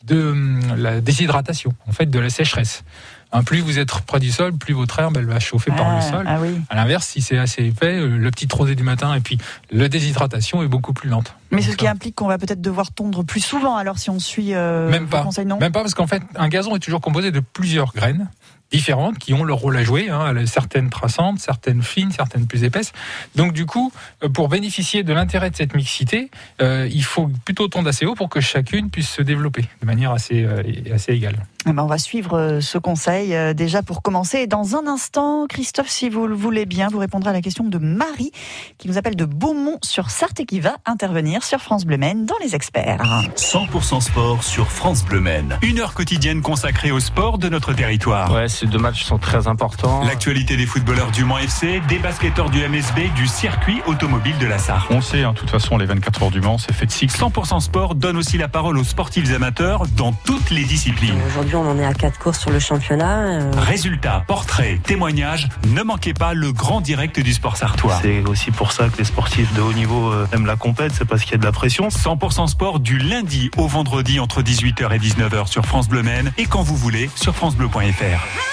de 0.04 0.30
hum, 0.30 0.60
la 0.76 1.00
déshydratation, 1.00 1.74
en 1.88 1.92
fait, 1.92 2.06
de 2.06 2.18
la 2.18 2.30
sécheresse. 2.30 2.84
Hein, 3.32 3.42
plus 3.42 3.60
vous 3.60 3.78
êtes 3.78 3.90
près 4.06 4.20
du 4.20 4.30
sol, 4.30 4.52
plus 4.52 4.72
votre 4.72 4.98
herbe 5.00 5.16
elle 5.18 5.26
va 5.26 5.40
chauffer 5.40 5.72
par 5.72 5.90
le 5.90 5.98
ah, 5.98 6.00
sol. 6.00 6.24
Ah 6.28 6.38
oui. 6.40 6.60
À 6.70 6.76
l'inverse, 6.76 7.06
si 7.08 7.20
c'est 7.20 7.36
assez 7.36 7.64
épais, 7.64 7.98
euh, 7.98 8.16
le 8.16 8.30
petit 8.30 8.46
rosé 8.50 8.76
du 8.76 8.84
matin 8.84 9.14
et 9.14 9.20
puis 9.20 9.36
la 9.72 9.88
déshydratation 9.88 10.62
est 10.62 10.68
beaucoup 10.68 10.92
plus 10.92 11.08
lente. 11.08 11.34
Mais 11.50 11.60
ce 11.60 11.74
qui 11.74 11.88
implique 11.88 12.14
qu'on 12.14 12.28
va 12.28 12.38
peut-être 12.38 12.60
devoir 12.60 12.92
tondre 12.92 13.24
plus 13.24 13.40
souvent 13.40 13.76
alors 13.76 13.98
si 13.98 14.10
on 14.10 14.20
suit 14.20 14.54
euh, 14.54 14.88
Même 14.90 15.08
pas. 15.08 15.22
conseils, 15.22 15.44
non? 15.44 15.58
Même 15.58 15.72
pas 15.72 15.80
parce 15.80 15.94
qu'en 15.94 16.06
fait 16.06 16.22
un 16.36 16.48
gazon 16.48 16.76
est 16.76 16.80
toujours 16.80 17.00
composé 17.00 17.32
de 17.32 17.40
plusieurs 17.40 17.92
graines 17.92 18.28
différentes 18.70 19.18
qui 19.18 19.32
ont 19.34 19.44
leur 19.44 19.58
rôle 19.58 19.76
à 19.76 19.84
jouer, 19.84 20.10
hein, 20.10 20.34
certaines 20.46 20.90
traçantes, 20.90 21.38
certaines 21.38 21.82
fines, 21.82 22.10
certaines 22.10 22.46
plus 22.46 22.64
épaisses. 22.64 22.92
Donc 23.34 23.52
du 23.52 23.66
coup, 23.66 23.92
euh, 24.24 24.28
pour 24.28 24.48
bénéficier 24.48 25.02
de 25.02 25.12
l'intérêt 25.12 25.50
de 25.50 25.56
cette 25.56 25.74
mixité, 25.74 26.30
euh, 26.60 26.88
il 26.92 27.04
faut 27.04 27.30
plutôt 27.44 27.68
tondre 27.68 27.88
assez 27.88 28.06
haut 28.06 28.14
pour 28.14 28.28
que 28.28 28.40
chacune 28.40 28.90
puisse 28.90 29.08
se 29.08 29.22
développer 29.22 29.64
de 29.80 29.86
manière 29.86 30.12
assez, 30.12 30.44
euh, 30.44 30.62
assez 30.92 31.12
égale. 31.12 31.36
Eh 31.68 31.72
ben, 31.72 31.82
on 31.82 31.86
va 31.86 31.98
suivre 31.98 32.60
ce 32.60 32.78
conseil 32.78 33.34
déjà 33.56 33.82
pour 33.82 34.00
commencer. 34.00 34.38
Et 34.38 34.46
dans 34.46 34.76
un 34.76 34.86
instant, 34.86 35.46
Christophe, 35.48 35.88
si 35.88 36.08
vous 36.08 36.28
le 36.28 36.34
voulez 36.36 36.64
bien, 36.64 36.86
vous 36.88 36.98
répondrez 36.98 37.30
à 37.30 37.32
la 37.32 37.40
question 37.40 37.64
de 37.64 37.78
Marie 37.78 38.30
qui 38.78 38.86
nous 38.86 38.98
appelle 38.98 39.16
de 39.16 39.24
Beaumont-sur-Sarthe 39.24 40.38
et 40.38 40.46
qui 40.46 40.60
va 40.60 40.76
intervenir 40.86 41.42
sur 41.42 41.60
France 41.60 41.84
Bleu 41.84 41.96
Maine 41.96 42.24
dans 42.24 42.36
les 42.40 42.54
experts. 42.54 43.02
100% 43.36 44.00
sport 44.00 44.44
sur 44.44 44.70
France 44.70 45.04
Bleu 45.04 45.18
Maine. 45.18 45.58
Une 45.62 45.80
heure 45.80 45.92
quotidienne 45.92 46.40
consacrée 46.40 46.92
au 46.92 47.00
sport 47.00 47.38
de 47.38 47.48
notre 47.48 47.72
territoire. 47.72 48.32
Ouais, 48.32 48.48
ces 48.56 48.66
deux 48.66 48.78
matchs 48.78 49.04
sont 49.04 49.18
très 49.18 49.48
importants. 49.48 50.02
L'actualité 50.04 50.56
des 50.56 50.64
footballeurs 50.64 51.10
du 51.10 51.24
Mans 51.24 51.38
FC, 51.38 51.82
des 51.88 51.98
basketteurs 51.98 52.48
du 52.48 52.66
MSB, 52.66 53.12
du 53.14 53.26
circuit 53.26 53.82
automobile 53.86 54.38
de 54.38 54.46
la 54.46 54.58
Sarre. 54.58 54.86
On 54.90 55.02
sait, 55.02 55.24
hein, 55.24 55.32
de 55.32 55.38
toute 55.38 55.50
façon, 55.50 55.76
les 55.76 55.84
24 55.84 56.22
heures 56.22 56.30
du 56.30 56.40
Mans, 56.40 56.56
c'est 56.56 56.72
fait 56.72 56.86
de 56.86 56.90
cycle. 56.90 57.14
100% 57.14 57.60
sport 57.60 57.94
donne 57.94 58.16
aussi 58.16 58.38
la 58.38 58.48
parole 58.48 58.78
aux 58.78 58.84
sportifs 58.84 59.30
amateurs 59.34 59.86
dans 59.96 60.12
toutes 60.12 60.50
les 60.50 60.64
disciplines. 60.64 61.18
Aujourd'hui, 61.26 61.56
on 61.56 61.70
en 61.70 61.78
est 61.78 61.84
à 61.84 61.92
4 61.92 62.18
courses 62.18 62.40
sur 62.40 62.50
le 62.50 62.58
championnat. 62.58 63.40
Euh. 63.40 63.50
Résultats, 63.58 64.24
portraits, 64.26 64.82
témoignages, 64.82 65.48
ne 65.68 65.82
manquez 65.82 66.14
pas 66.14 66.32
le 66.32 66.52
grand 66.52 66.80
direct 66.80 67.20
du 67.20 67.34
sport 67.34 67.56
sartois. 67.56 67.98
C'est 68.00 68.22
aussi 68.26 68.50
pour 68.50 68.72
ça 68.72 68.88
que 68.88 68.96
les 68.96 69.04
sportifs 69.04 69.52
de 69.54 69.60
haut 69.60 69.74
niveau 69.74 70.10
euh, 70.12 70.26
aiment 70.32 70.46
la 70.46 70.56
compète, 70.56 70.92
c'est 70.96 71.04
parce 71.04 71.22
qu'il 71.22 71.32
y 71.32 71.34
a 71.34 71.38
de 71.38 71.44
la 71.44 71.52
pression. 71.52 71.88
100% 71.88 72.46
sport 72.46 72.80
du 72.80 72.98
lundi 72.98 73.50
au 73.58 73.66
vendredi 73.66 74.18
entre 74.18 74.42
18h 74.42 74.94
et 74.94 74.98
19h 74.98 75.46
sur 75.48 75.66
France 75.66 75.88
Bleu 75.88 76.02
Maine 76.02 76.32
et 76.38 76.46
quand 76.46 76.62
vous 76.62 76.76
voulez 76.76 77.10
sur 77.16 77.34
francebleu.fr. 77.34 78.45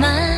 만 0.00 0.29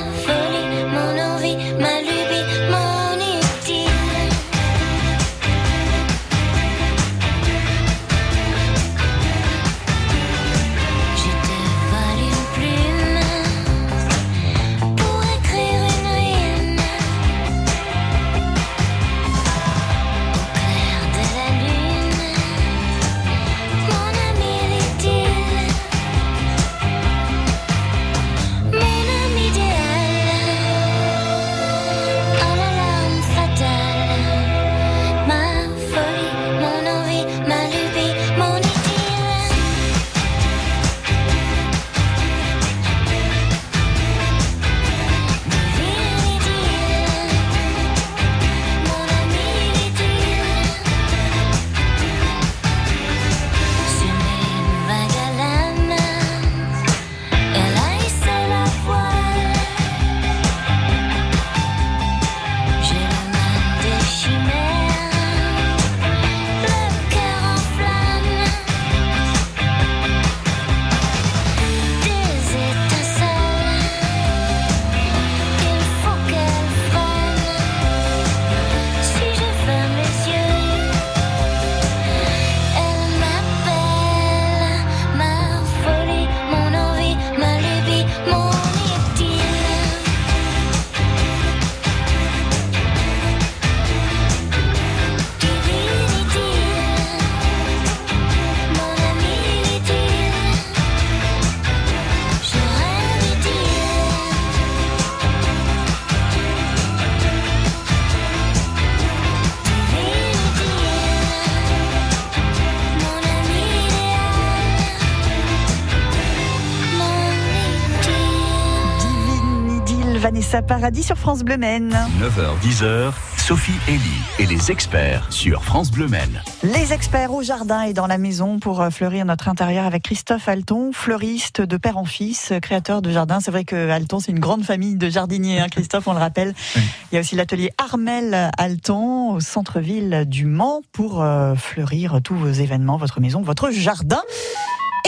Vanessa 120.53 120.67
Paradis 120.67 121.03
sur 121.03 121.17
France 121.17 121.45
Bleu 121.45 121.57
Maine. 121.57 121.97
9h-10h, 122.21 123.13
Sophie 123.39 123.73
Elie 123.89 124.23
et 124.39 124.45
les 124.45 124.71
experts 124.71 125.33
sur 125.33 125.65
France 125.65 125.91
Bleu 125.91 126.09
Maine. 126.09 126.43
Les 126.63 126.93
experts 126.93 127.33
au 127.33 127.43
jardin 127.43 127.83
et 127.83 127.95
dans 127.95 128.07
la 128.07 128.19
maison 128.19 128.59
pour 128.59 128.83
euh, 128.83 128.91
fleurir 128.91 129.25
notre 129.25 129.49
intérieur 129.49 129.87
avec 129.87 130.03
Christophe 130.03 130.47
Alton, 130.49 130.93
fleuriste 130.93 131.63
de 131.63 131.77
père 131.79 131.97
en 131.97 132.05
fils, 132.05 132.53
créateur 132.61 133.01
de 133.01 133.11
jardin. 133.11 133.41
C'est 133.41 133.51
vrai 133.51 133.65
que 133.65 133.89
Alton, 133.89 134.21
c'est 134.21 134.31
une 134.31 134.41
grande 134.41 134.63
famille 134.63 134.97
de 134.97 135.09
jardiniers, 135.09 135.59
hein, 135.59 135.69
Christophe, 135.71 136.07
on 136.07 136.13
le 136.13 136.19
rappelle. 136.19 136.53
Il 136.77 137.15
y 137.15 137.17
a 137.17 137.21
aussi 137.21 137.35
l'atelier 137.35 137.71
Armel 137.79 138.51
Alton 138.59 139.33
au 139.33 139.41
centre-ville 139.41 140.25
du 140.27 140.45
Mans 140.45 140.83
pour 140.93 141.23
euh, 141.23 141.55
fleurir 141.55 142.21
tous 142.23 142.35
vos 142.35 142.51
événements, 142.51 142.99
votre 142.99 143.21
maison, 143.21 143.41
votre 143.41 143.71
jardin. 143.71 144.21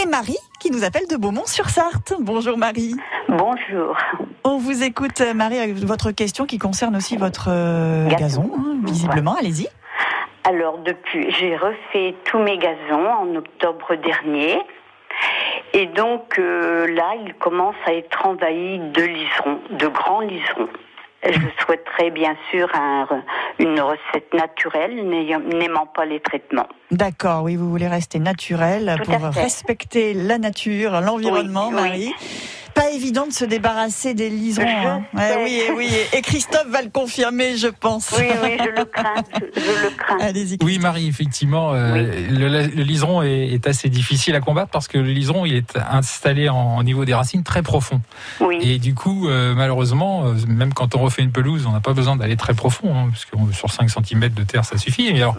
Et 0.03 0.07
Marie 0.07 0.39
qui 0.59 0.71
nous 0.71 0.85
appelle 0.85 1.07
de 1.11 1.17
Beaumont-sur-Sarthe. 1.17 2.15
Bonjour 2.19 2.57
Marie. 2.57 2.95
Bonjour. 3.29 3.95
On 4.47 4.59
vous 4.59 4.83
écoute 4.83 5.23
Marie 5.35 5.59
avec 5.59 5.75
votre 5.77 6.11
question 6.11 6.45
qui 6.45 6.59
concerne 6.59 6.95
aussi 6.97 7.17
votre 7.17 7.49
euh, 7.49 8.09
gazon, 8.09 8.51
hein, 8.55 8.77
visiblement. 8.85 9.35
Allez-y. 9.41 9.69
Alors 10.45 10.79
depuis, 10.79 11.31
j'ai 11.31 11.57
refait 11.57 12.15
tous 12.25 12.39
mes 12.39 12.59
gazons 12.59 13.09
en 13.09 13.35
octobre 13.37 13.95
dernier. 13.97 14.59
Et 15.73 15.87
donc 15.87 16.39
euh, 16.39 16.87
là, 16.95 17.15
il 17.25 17.33
commence 17.35 17.75
à 17.87 17.95
être 17.95 18.27
envahi 18.27 18.79
de 18.79 19.03
liserons, 19.03 19.61
de 19.71 19.87
grands 19.87 20.21
liserons. 20.21 20.69
Je 21.27 21.65
souhaiterais 21.65 22.11
bien 22.11 22.37
sûr 22.51 22.69
une 23.59 23.81
recette 23.81 24.35
naturelle, 24.35 25.09
n'aimant 25.55 25.87
pas 25.87 26.05
les 26.05 26.21
traitements. 26.21 26.69
D'accord, 26.91 27.45
oui, 27.45 27.57
vous 27.57 27.71
voulez 27.71 27.89
rester 27.89 28.19
naturel 28.19 28.95
pour 29.03 29.15
respecter 29.31 30.13
la 30.13 30.37
nature, 30.37 31.01
l'environnement, 31.01 31.71
Marie. 31.71 32.13
Pas 32.75 32.91
évident 32.91 33.27
de 33.27 33.33
se 33.33 33.45
débarrasser 33.45 34.15
des 34.15 34.29
liserons. 34.29 34.65
Hein. 34.67 35.03
Ouais, 35.15 35.37
oui, 35.45 35.63
et, 35.67 35.71
oui, 35.73 35.89
et 36.13 36.23
Christophe 36.23 36.67
va 36.69 36.83
le 36.83 36.91
confirmer, 36.91 37.57
je 37.57 37.69
pense. 37.69 38.13
Oui, 38.19 38.27
oui, 38.43 38.57
je 38.59 38.71
le 38.81 38.85
crains. 38.85 39.15
Je, 39.33 39.61
je 39.61 39.85
le 39.85 39.91
crains. 39.97 40.19
Allez-y. 40.21 40.59
Oui, 40.63 40.79
Marie, 40.79 41.07
effectivement, 41.09 41.73
euh, 41.73 41.95
le, 42.31 42.49
le 42.49 42.83
liseron 42.83 43.23
est, 43.23 43.53
est 43.53 43.67
assez 43.67 43.89
difficile 43.89 44.35
à 44.35 44.41
combattre 44.41 44.71
parce 44.71 44.89
que 44.89 44.99
le 44.99 45.11
liseron, 45.11 45.45
il 45.47 45.55
est 45.55 45.79
installé 45.91 46.49
en, 46.49 46.79
au 46.79 46.83
niveau 46.83 47.05
des 47.05 47.15
racines 47.15 47.43
très 47.45 47.63
profond. 47.63 48.01
Oui. 48.41 48.59
Et 48.63 48.79
du 48.79 48.95
coup, 48.95 49.29
euh, 49.29 49.55
malheureusement, 49.55 50.25
euh, 50.27 50.35
même 50.49 50.75
quand 50.75 50.97
on 50.97 50.99
refait 51.01 51.23
une 51.23 51.33
pelouse, 51.33 51.67
on 51.67 51.73
n'a 51.73 51.81
pas 51.81 51.93
besoin 51.93 52.17
d'aller 52.17 52.37
très 52.37 52.55
profond, 52.55 52.95
hein, 52.95 53.09
parce 53.11 53.25
que 53.25 53.37
sur 53.53 53.71
5 53.71 53.89
cm 53.89 54.29
de 54.31 54.43
terre, 54.43 54.65
ça 54.65 54.79
suffit. 54.79 55.09
Et 55.09 55.17
alors, 55.23 55.37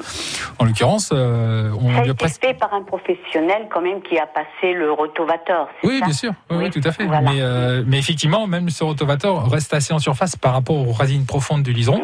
en 0.59 0.65
l'occurrence, 0.65 1.11
euh, 1.13 1.71
on 1.81 1.91
Ça 1.91 1.99
a 1.99 2.03
été 2.03 2.13
presque... 2.13 2.41
fait 2.41 2.53
par 2.53 2.73
un 2.73 2.83
professionnel 2.83 3.67
quand 3.71 3.81
même 3.81 4.01
qui 4.01 4.17
a 4.17 4.25
passé 4.27 4.73
le 4.73 4.91
rotovator. 4.91 5.69
c'est 5.81 5.87
Oui, 5.87 5.99
ça 5.99 6.05
bien 6.05 6.13
sûr, 6.13 6.33
oui, 6.51 6.57
oui, 6.59 6.69
tout 6.69 6.81
à 6.87 6.91
fait. 6.91 7.05
Voilà. 7.05 7.24
Mais, 7.25 7.41
euh, 7.41 7.83
mais 7.85 7.97
effectivement, 7.99 8.47
même 8.47 8.69
ce 8.69 8.83
rotovator 8.83 9.49
reste 9.51 9.73
assez 9.73 9.93
en 9.93 9.99
surface 9.99 10.35
par 10.35 10.53
rapport 10.53 10.75
aux 10.87 10.91
racines 10.93 11.25
profondes 11.25 11.63
du 11.63 11.73
liseron, 11.73 12.01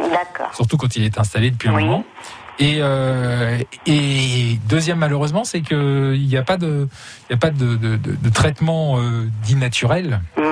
surtout 0.53 0.77
quand 0.77 0.95
il 0.95 1.03
est 1.03 1.17
installé 1.19 1.51
depuis 1.51 1.69
un 1.69 1.75
Oui. 1.75 1.85
moment. 1.85 2.05
Et, 2.59 2.77
euh, 2.81 3.57
et 3.87 4.59
deuxième 4.69 4.99
malheureusement, 4.99 5.43
c'est 5.45 5.61
que 5.61 6.13
il 6.15 6.27
n'y 6.27 6.37
a 6.37 6.43
pas 6.43 6.57
de, 6.57 6.87
il 7.29 7.33
y 7.33 7.35
a 7.35 7.37
pas 7.37 7.49
de, 7.49 7.75
de, 7.75 7.95
de- 7.97 8.15
de 8.15 8.29
traitement 8.29 8.99
euh, 8.99 9.27
dit 9.43 9.55
naturel 9.55 10.21
Mhm. 10.37 10.43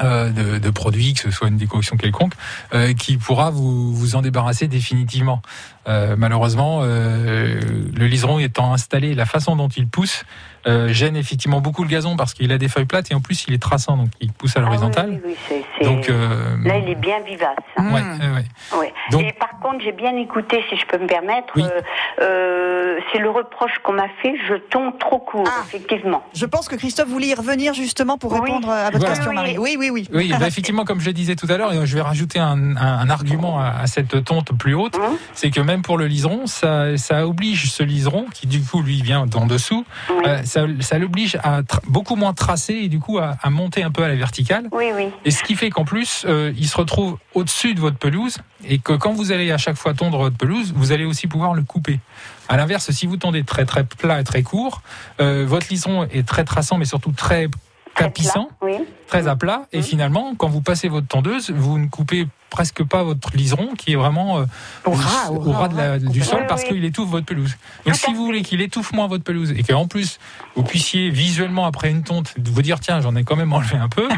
euh, 0.00 0.30
de, 0.30 0.58
de 0.58 0.70
produits, 0.70 1.12
que 1.12 1.20
ce 1.20 1.30
soit 1.30 1.48
une 1.48 1.58
décoction 1.58 1.96
quelconque, 1.98 2.32
euh, 2.72 2.94
qui 2.94 3.18
pourra 3.18 3.50
vous, 3.50 3.92
vous 3.94 4.16
en 4.16 4.22
débarrasser 4.22 4.66
définitivement. 4.68 5.42
Euh, 5.88 6.14
malheureusement, 6.16 6.82
le 6.82 8.06
liseron 8.06 8.38
étant 8.38 8.72
installé, 8.72 9.14
la 9.14 9.26
façon 9.26 9.56
dont 9.56 9.68
il 9.68 9.88
pousse 9.88 10.24
euh, 10.68 10.88
gêne 10.92 11.16
effectivement 11.16 11.60
beaucoup 11.60 11.82
le 11.82 11.88
gazon 11.88 12.16
parce 12.16 12.34
qu'il 12.34 12.52
a 12.52 12.58
des 12.58 12.68
feuilles 12.68 12.84
plates 12.84 13.10
et 13.10 13.14
en 13.14 13.20
plus 13.20 13.44
il 13.48 13.54
est 13.54 13.62
traçant, 13.62 13.96
donc 13.96 14.10
il 14.20 14.32
pousse 14.32 14.56
à 14.56 14.60
Ah 14.60 14.62
oui, 14.62 14.66
l'horizontale. 14.66 15.10
oui, 15.10 15.20
oui, 15.26 15.36
c'est- 15.48 15.64
c'est- 15.78 15.84
Donc, 15.84 16.08
euh, 16.10 16.56
Là, 16.64 16.76
il 16.78 16.88
est 16.90 16.94
bien 16.94 17.20
vivace. 17.26 17.56
hein. 17.76 17.86
ouais, 17.92 18.00
ouais, 18.02 18.34
ouais. 18.34 18.78
Ouais. 18.78 18.92
Donc- 19.10 19.22
Et 19.22 19.32
par 19.32 19.58
contre, 19.60 19.82
j'ai 19.82 19.92
bien 19.92 20.14
écouté, 20.16 20.62
si 20.68 20.76
je 20.76 20.86
peux 20.86 20.98
me 20.98 21.06
permettre, 21.06 21.52
Oui. 21.56 21.62
euh, 21.64 21.80
euh, 22.28 22.98
c'est 23.12 23.18
le 23.18 23.30
reproche 23.30 23.72
qu'on 23.82 23.92
m'a 23.94 24.08
fait, 24.22 24.34
je 24.48 24.54
tombe 24.54 24.98
trop 24.98 25.18
court, 25.18 25.44
Ah. 25.48 25.62
effectivement. 25.66 26.22
Je 26.34 26.46
pense 26.46 26.68
que 26.68 26.76
Christophe 26.76 27.08
voulait 27.08 27.28
y 27.28 27.34
revenir 27.34 27.74
justement 27.74 28.18
pour 28.18 28.32
Oui. 28.32 28.40
répondre 28.40 28.68
à 28.70 28.86
votre 28.86 28.98
Voilà. 28.98 29.14
question, 29.14 29.32
Marie. 29.32 29.58
Oui, 29.58 29.76
oui, 29.78 29.90
oui. 29.90 30.08
Oui, 30.12 30.32
bah, 30.38 30.46
effectivement, 30.46 30.84
comme 30.84 31.00
je 31.00 31.06
le 31.06 31.12
disais 31.12 31.36
tout 31.36 31.46
à 31.50 31.56
l'heure, 31.56 31.72
et 31.72 31.86
je 31.86 31.94
vais 31.94 32.02
rajouter 32.02 32.38
un, 32.38 32.76
un- 32.76 32.98
un 32.98 33.10
argument 33.10 33.58
à, 33.60 33.68
à 33.82 33.86
cette 33.86 34.24
tonte 34.24 34.56
plus 34.58 34.74
haute, 34.74 34.96
Hum, 34.96 35.16
c'est 35.32 35.50
que 35.50 35.60
même 35.60 35.82
pour 35.82 35.96
le 35.98 36.06
liseron, 36.06 36.46
ça, 36.46 36.96
ça 36.96 37.26
oblige 37.26 37.70
ce 37.70 37.82
liseron, 37.82 38.26
qui 38.34 38.46
du 38.46 38.60
coup 38.62 38.82
lui 38.82 39.00
vient 39.02 39.26
d'en 39.26 39.46
dessous, 39.46 39.84
oui. 40.10 40.24
Ça, 40.66 40.66
ça 40.80 40.98
l'oblige 40.98 41.36
à 41.42 41.62
beaucoup 41.86 42.16
moins 42.16 42.32
tracer 42.34 42.74
et 42.74 42.88
du 42.88 42.98
coup 43.00 43.18
à, 43.18 43.36
à 43.42 43.50
monter 43.50 43.82
un 43.82 43.90
peu 43.90 44.02
à 44.02 44.08
la 44.08 44.14
verticale. 44.16 44.68
oui, 44.72 44.86
oui. 44.94 45.08
Et 45.24 45.30
ce 45.30 45.42
qui 45.42 45.54
fait 45.56 45.70
qu'en 45.70 45.84
plus, 45.84 46.24
euh, 46.28 46.52
il 46.56 46.68
se 46.68 46.76
retrouve 46.76 47.18
au-dessus 47.34 47.74
de 47.74 47.80
votre 47.80 47.98
pelouse 47.98 48.38
et 48.64 48.78
que 48.78 48.92
quand 48.94 49.12
vous 49.12 49.32
allez 49.32 49.50
à 49.52 49.58
chaque 49.58 49.76
fois 49.76 49.94
tondre 49.94 50.18
votre 50.18 50.36
pelouse, 50.36 50.72
vous 50.74 50.92
allez 50.92 51.04
aussi 51.04 51.26
pouvoir 51.26 51.54
le 51.54 51.62
couper. 51.62 52.00
À 52.48 52.56
l'inverse, 52.56 52.90
si 52.90 53.06
vous 53.06 53.16
tondez 53.16 53.44
très 53.44 53.64
très 53.64 53.84
plat 53.84 54.20
et 54.20 54.24
très 54.24 54.42
court, 54.42 54.82
euh, 55.20 55.44
votre 55.46 55.68
liseron 55.70 56.04
est 56.10 56.26
très 56.26 56.44
traçant 56.44 56.78
mais 56.78 56.84
surtout 56.86 57.12
très 57.12 57.48
Très 57.94 58.04
tapissant, 58.04 58.44
plat, 58.60 58.68
Oui. 58.68 58.76
très 59.08 59.26
à 59.26 59.34
plat. 59.34 59.66
Et 59.72 59.78
Mhm. 59.78 59.82
finalement, 59.82 60.34
quand 60.36 60.48
vous 60.48 60.60
passez 60.60 60.88
votre 60.88 61.08
tondeuse, 61.08 61.50
vous 61.50 61.78
ne 61.80 61.88
coupez 61.88 62.28
presque 62.50 62.82
pas 62.82 63.02
votre 63.02 63.36
liseron 63.36 63.74
qui 63.76 63.92
est 63.92 63.96
vraiment 63.96 64.38
euh, 64.38 64.44
Au 64.86 64.92
ras, 64.92 65.30
au 65.30 65.36
au 65.46 65.52
ras, 65.52 65.58
ras 65.60 65.68
de 65.68 65.76
la- 65.76 65.92
ouais, 65.92 65.98
du 65.98 66.22
sol 66.22 66.38
Oui, 66.40 66.46
parce 66.48 66.62
oui. 66.62 66.68
qu'il 66.68 66.84
étouffe 66.84 67.08
votre 67.10 67.26
pelouse. 67.26 67.56
Donc 67.86 67.94
si 67.96 68.12
vous 68.14 68.24
voulez 68.24 68.42
qu'il 68.42 68.60
étouffe 68.60 68.92
moins 68.92 69.06
votre 69.06 69.24
pelouse 69.24 69.52
et 69.56 69.62
qu'en 69.62 69.86
plus 69.86 70.18
vous 70.56 70.62
puissiez 70.62 71.10
visuellement 71.10 71.66
après 71.66 71.90
une 71.90 72.02
tonte 72.02 72.34
vous 72.42 72.62
dire 72.62 72.80
tiens 72.80 73.00
j'en 73.00 73.14
ai 73.16 73.24
quand 73.24 73.36
même 73.36 73.52
enlevé 73.52 73.76
un 73.76 73.88
peu, 73.88 74.08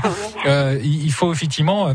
euh, 0.46 0.78
il 0.82 1.04
il 1.06 1.12
faut 1.12 1.32
effectivement 1.32 1.88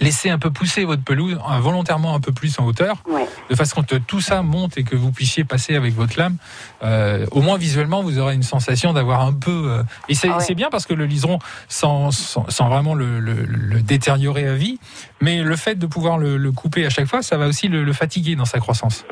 laisser 0.00 0.30
un 0.30 0.38
peu 0.38 0.50
pousser 0.50 0.84
votre 0.84 1.02
pelouse 1.02 1.38
volontairement 1.60 2.14
un 2.14 2.20
peu 2.20 2.32
plus 2.32 2.58
en 2.58 2.64
hauteur 2.66 2.96
Ouais. 3.08 3.26
de 3.50 3.54
façon 3.54 3.82
que 3.82 3.96
tout 3.96 4.20
ça 4.20 4.42
monte 4.42 4.78
et 4.78 4.84
que 4.84 4.96
vous 4.96 5.12
puissiez 5.12 5.44
passer 5.44 5.74
avec 5.76 5.94
votre 5.94 6.18
lame. 6.18 6.36
Euh, 6.82 7.26
au 7.30 7.42
moins 7.42 7.56
visuellement, 7.58 8.02
vous 8.02 8.18
aurez 8.18 8.34
une 8.34 8.42
sensation 8.42 8.92
d'avoir 8.92 9.20
un 9.22 9.32
peu. 9.32 9.50
euh, 9.70 9.82
et 10.08 10.14
c'est 10.14 10.28
Ah 10.28 10.38
ouais. 10.38 10.44
c'est 10.44 10.54
bien 10.54 10.70
parce 10.70 10.86
que 10.86 10.94
le 10.94 11.06
liseron, 11.06 11.38
sans, 11.68 12.10
sans, 12.10 12.48
sans 12.48 12.68
vraiment 12.68 12.94
le, 12.94 13.20
le- 13.20 13.44
le 13.44 13.80
détériorer 13.82 14.48
à 14.48 14.54
vie, 14.54 14.78
mais 15.20 15.42
le 15.42 15.56
fait 15.56 15.74
de 15.76 15.86
pouvoir 15.86 16.18
le, 16.18 16.36
le 16.36 16.52
couper 16.52 16.86
à 16.86 16.90
chaque 16.90 17.06
fois, 17.06 17.22
ça 17.22 17.36
va 17.36 17.46
aussi 17.46 17.68
le, 17.68 17.84
le 17.84 17.92
fatiguer 17.92 18.34
dans 18.36 18.44
sa 18.46 18.58
croissance. 18.58 19.04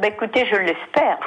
Ben, 0.00 0.10
écoutez, 0.12 0.44
je 0.50 0.56
l'espère. 0.56 1.18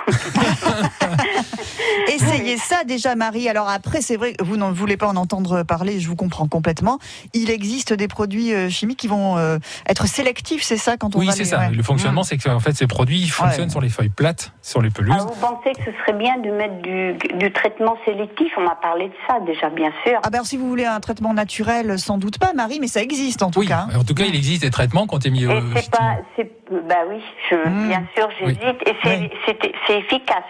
Essayez 2.07 2.57
ça 2.57 2.83
déjà, 2.85 3.15
Marie. 3.15 3.49
Alors 3.49 3.69
après, 3.69 4.01
c'est 4.01 4.17
vrai, 4.17 4.33
que 4.33 4.43
vous 4.43 4.57
ne 4.57 4.65
voulez 4.71 4.97
pas 4.97 5.07
en 5.07 5.15
entendre 5.15 5.63
parler, 5.63 5.99
je 5.99 6.07
vous 6.07 6.15
comprends 6.15 6.47
complètement. 6.47 6.99
Il 7.33 7.49
existe 7.49 7.93
des 7.93 8.07
produits 8.07 8.53
euh, 8.53 8.69
chimiques 8.69 8.96
qui 8.97 9.07
vont 9.07 9.37
euh, 9.37 9.57
être 9.87 10.07
sélectifs, 10.07 10.63
c'est 10.63 10.77
ça 10.77 10.97
quand 10.97 11.15
on 11.15 11.19
Oui, 11.19 11.29
c'est 11.31 11.45
ça. 11.45 11.59
ouais. 11.59 11.69
Le 11.71 11.83
fonctionnement, 11.83 12.21
Mmh. 12.21 12.23
c'est 12.25 12.37
que 12.37 12.49
en 12.49 12.59
fait, 12.59 12.73
ces 12.75 12.87
produits 12.87 13.27
fonctionnent 13.27 13.65
Ouais. 13.65 13.69
sur 13.69 13.81
les 13.81 13.89
feuilles 13.89 14.09
plates, 14.09 14.51
sur 14.61 14.81
les 14.81 14.89
pelouses. 14.89 15.15
Ah, 15.19 15.23
vous 15.23 15.39
pensez 15.39 15.71
que 15.73 15.83
ce 15.85 15.91
serait 16.01 16.17
bien 16.17 16.37
de 16.39 16.49
mettre 16.51 16.81
du, 16.81 17.13
du 17.37 17.51
traitement 17.53 17.95
sélectif? 18.05 18.51
On 18.57 18.61
m'a 18.61 18.75
parlé 18.75 19.07
de 19.09 19.13
ça 19.27 19.39
déjà, 19.45 19.69
bien 19.69 19.91
sûr. 20.05 20.19
Ah 20.23 20.29
ben 20.29 20.43
si 20.43 20.57
vous 20.57 20.67
voulez 20.67 20.85
un 20.85 20.99
traitement 20.99 21.33
naturel, 21.33 21.97
sans 21.99 22.17
doute 22.17 22.39
pas, 22.39 22.53
Marie, 22.53 22.79
mais 22.81 22.87
ça 22.87 23.01
existe 23.01 23.43
en 23.43 23.51
tout 23.51 23.59
oui, 23.59 23.67
cas. 23.67 23.87
en 23.97 24.03
tout 24.03 24.13
cas, 24.13 24.25
il 24.27 24.35
existe 24.35 24.63
des 24.63 24.71
traitements 24.71 25.05
quand 25.07 25.25
on 25.25 25.31
mis. 25.31 25.43
Et 25.43 25.47
euh, 25.47 25.61
c'est 25.75 25.89
pas, 25.91 26.17
c'est, 26.35 26.51
bah 26.89 26.95
oui, 27.09 27.21
je, 27.49 27.55
Mm. 27.69 27.87
bien 27.87 28.03
sûr, 28.15 28.27
j'hésite. 28.39 28.59
Et 28.85 28.93
c'est, 29.03 29.17
Oui. 29.19 29.29
c'est, 29.45 29.57
c'est 29.85 29.97
efficace. 29.99 30.43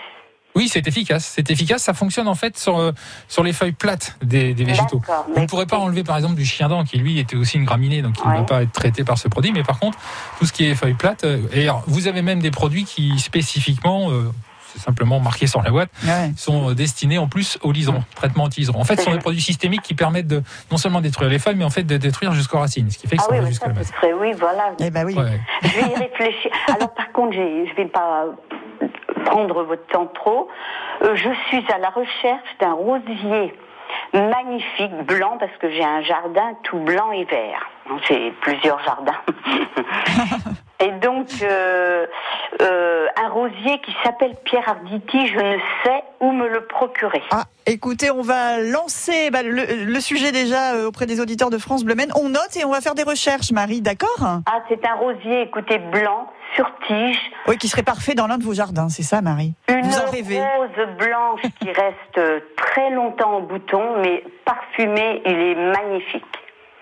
Oui, 0.58 0.67
c'est 0.67 0.88
efficace. 0.88 1.32
C'est 1.36 1.52
efficace. 1.52 1.84
Ça 1.84 1.93
fonctionne 1.93 2.28
en 2.28 2.34
fait 2.36 2.58
sur, 2.58 2.80
euh, 2.80 2.91
sur 3.28 3.43
les 3.43 3.54
feuilles 3.54 3.72
plates 3.74 4.17
des, 4.24 4.54
des 4.56 4.63
végétaux. 4.63 5.02
Mais 5.36 5.41
ne 5.43 5.48
pourrez 5.48 5.67
pas 5.67 5.78
enlever 5.78 6.04
par 6.04 6.17
exemple 6.17 6.34
du 6.36 6.46
chien 6.46 6.67
dent 6.67 6.84
qui 6.84 6.98
lui 6.98 7.20
était 7.20 7.36
aussi 7.36 7.58
une 7.58 7.65
graminée, 7.65 8.02
donc 8.02 8.15
il 8.24 8.28
ne 8.28 8.34
Ouais. 8.34 8.39
va 8.39 8.43
pas 8.46 8.63
être 8.63 8.72
traité 8.72 9.04
par 9.04 9.17
ce 9.20 9.28
produit. 9.28 9.52
Mais 9.52 9.62
par 9.63 9.78
contre, 9.78 10.00
tout 10.39 10.46
ce 10.48 10.52
qui 10.54 10.65
est 10.65 10.74
feuilles 10.74 10.96
plates, 10.96 11.24
euh, 11.26 11.39
et 11.54 11.62
alors, 11.63 11.84
vous 11.86 12.08
avez 12.08 12.24
même 12.24 12.39
des 12.41 12.50
produits 12.52 12.86
qui 12.86 13.20
spécifiquement, 13.20 14.10
euh, 14.12 14.32
c'est 14.78 14.84
simplement 14.86 15.20
marqué 15.20 15.48
sur 15.48 15.62
la 15.62 15.72
boîte, 15.72 15.90
Ouais. 16.06 16.32
sont 16.38 16.70
euh, 16.70 16.74
destinés 16.76 17.18
en 17.18 17.28
plus 17.28 17.58
au 17.63 17.72
liseron, 17.72 18.04
traitement 18.16 18.44
anti-liseron. 18.46 18.80
En 18.80 18.84
fait, 18.84 18.98
ce 18.98 19.04
sont 19.04 19.12
des 19.12 19.18
produits 19.20 19.42
systémiques 19.42 19.82
qui 19.82 19.94
permettent 19.96 20.28
de 20.28 20.44
non 20.72 20.78
seulement 20.78 21.02
détruire 21.02 21.30
les 21.30 21.40
feuilles, 21.40 21.56
mais 21.56 21.63
en 21.66 21.70
fait 21.70 21.84
de 21.84 21.98
détruire 21.98 22.32
jusqu'aux 22.34 22.60
racines, 22.60 22.90
ce 22.92 22.98
qui 22.98 23.08
fait 23.08 23.18
que 23.18 23.22
Ah 23.24 23.26
ça 23.30 23.32
oui, 23.36 23.40
va 23.42 23.48
jusqu'à 23.48 23.66
ça, 23.66 23.72
la 23.72 23.78
base. 23.78 23.92
oui, 24.20 24.32
voilà. 24.40 24.72
Eh 24.80 24.90
ben 24.90 25.06
oui. 25.06 25.16
Ouais. 25.16 25.40
Je 25.63 25.68
vais 25.70 25.92
y 25.92 25.96
réfléchir. 25.96 26.52
Alors, 26.68 26.94
par 26.94 27.12
contre, 27.12 27.34
je 27.34 27.76
vais 27.76 27.88
pas 27.88 28.26
prendre 29.26 29.63
votre 29.63 29.86
temps 29.88 30.08
trop. 30.13 30.48
Euh, 31.04 31.16
je 31.16 31.30
suis 31.50 31.66
à 31.74 31.78
la 31.80 31.90
recherche 31.90 32.48
d'un 32.60 32.74
rosier 32.74 33.54
magnifique, 34.13 34.93
blanc, 35.06 35.38
parce 35.39 35.56
que 35.60 35.69
j'ai 35.69 35.84
un 35.84 36.02
jardin 36.02 36.54
tout 36.63 36.80
blanc 36.80 37.12
et 37.12 37.26
vert. 37.26 37.69
J'ai 38.08 38.32
plusieurs 38.41 38.80
jardins. 38.84 39.19
et 40.80 40.91
donc, 40.91 41.28
euh, 41.41 42.06
euh, 42.62 43.08
un 43.15 43.30
rosier 43.30 43.80
qui 43.80 43.95
s'appelle 44.04 44.36
Pierre 44.43 44.67
Arditi, 44.67 45.28
je 45.28 45.39
ne 45.39 45.58
sais 45.84 46.04
où 46.19 46.32
me 46.32 46.47
le 46.47 46.65
procurer. 46.65 47.23
Ah, 47.32 47.45
écoutez, 47.65 48.12
on 48.12 48.21
va 48.21 48.60
lancer 48.60 49.32
bah, 49.32 49.43
le, 49.43 49.86
le 49.86 50.00
sujet 50.00 50.32
déjà 50.32 50.76
euh, 50.76 50.88
auprès 50.88 51.06
des 51.06 51.21
auditeurs 51.21 51.50
de 51.50 51.58
France 51.58 51.84
Bleu. 51.84 51.95
On 52.15 52.30
note 52.30 52.56
et 52.58 52.65
on 52.65 52.71
va 52.71 52.82
faire 52.82 52.95
des 52.95 53.04
recherches, 53.04 53.52
Marie, 53.52 53.82
d'accord? 53.82 54.41
Ah, 54.45 54.62
c'est 54.69 54.86
un 54.86 54.95
rosier, 54.95 55.41
écoutez, 55.43 55.78
blanc, 55.78 56.28
sur 56.58 56.70
tige, 56.88 57.20
Oui, 57.48 57.58
qui 57.58 57.67
serait 57.70 57.84
parfait 57.84 58.15
dans 58.15 58.28
l'un 58.28 58.38
de 58.38 58.43
vos 58.43 58.54
jardins, 58.54 58.89
c'est 58.89 59.04
ça, 59.04 59.22
Marie 59.22 59.54
Une 59.70 59.82
Vous 59.82 59.98
en 59.98 60.12
rêvez 60.12 60.39
rose 60.39 60.98
blanche 60.98 61.41
qui 61.62 61.67
reste 61.67 62.43
très 62.58 62.89
longtemps 62.89 63.38
en 63.38 63.41
bouton, 63.41 64.02
mais 64.02 64.24
parfumé, 64.43 65.22
il 65.26 65.32
est 65.32 65.56
magnifique. 65.56 66.24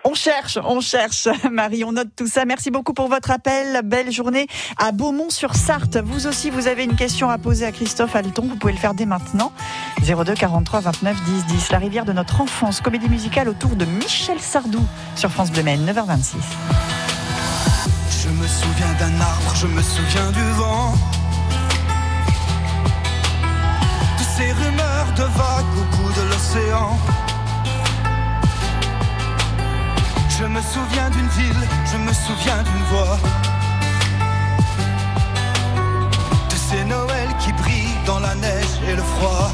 On 0.07 0.13
cherche, 0.13 0.59
on 0.63 0.81
cherche, 0.81 1.27
Marie, 1.51 1.83
on 1.83 1.91
note 1.91 2.09
tout 2.15 2.27
ça. 2.27 2.45
Merci 2.45 2.69
beaucoup 2.69 2.93
pour 2.93 3.07
votre 3.07 3.31
appel. 3.31 3.81
Belle 3.83 4.11
journée 4.11 4.45
à 4.77 4.91
Beaumont-sur-Sarthe. 4.91 5.97
Vous 5.97 6.27
aussi, 6.27 6.51
vous 6.51 6.67
avez 6.67 6.83
une 6.83 6.95
question 6.95 7.27
à 7.31 7.39
poser 7.39 7.65
à 7.65 7.71
Christophe 7.71 8.15
Alton. 8.15 8.43
Vous 8.43 8.55
pouvez 8.55 8.73
le 8.73 8.79
faire 8.79 8.93
dès 8.93 9.07
maintenant. 9.07 9.51
02 10.03 10.35
43 10.35 10.81
29 10.81 11.23
10 11.23 11.45
10. 11.47 11.71
La 11.71 11.79
rivière 11.79 12.05
de 12.05 12.13
notre 12.13 12.39
enfance. 12.39 12.81
Comédie 12.81 13.09
musicale 13.09 13.49
autour 13.49 13.71
de 13.71 13.85
Michel 13.85 14.39
Sardou 14.39 14.83
sur 15.15 15.31
France 15.31 15.51
Bleu 15.51 15.63
Maine, 15.63 15.83
9h26. 15.91 16.35
Je 18.45 18.51
me 18.51 18.57
souviens 18.61 18.93
d'un 18.99 19.21
arbre, 19.21 19.55
je 19.55 19.65
me 19.65 19.81
souviens 19.81 20.31
du 20.31 20.51
vent. 20.51 20.93
De 24.19 24.23
ces 24.37 24.51
rumeurs 24.51 25.11
de 25.15 25.23
vagues 25.23 25.75
au 25.81 25.95
bout 25.95 26.11
de 26.13 26.21
l'océan. 26.29 26.95
Je 30.29 30.45
me 30.45 30.61
souviens 30.61 31.09
d'une 31.09 31.27
ville, 31.29 31.67
je 31.91 31.97
me 31.97 32.13
souviens 32.13 32.61
d'une 32.61 32.83
voix. 32.91 33.17
De 36.51 36.55
ces 36.55 36.85
Noëls 36.85 37.35
qui 37.39 37.51
brillent 37.53 38.03
dans 38.05 38.19
la 38.19 38.35
neige 38.35 38.75
et 38.87 38.95
le 38.95 39.01
froid. 39.01 39.49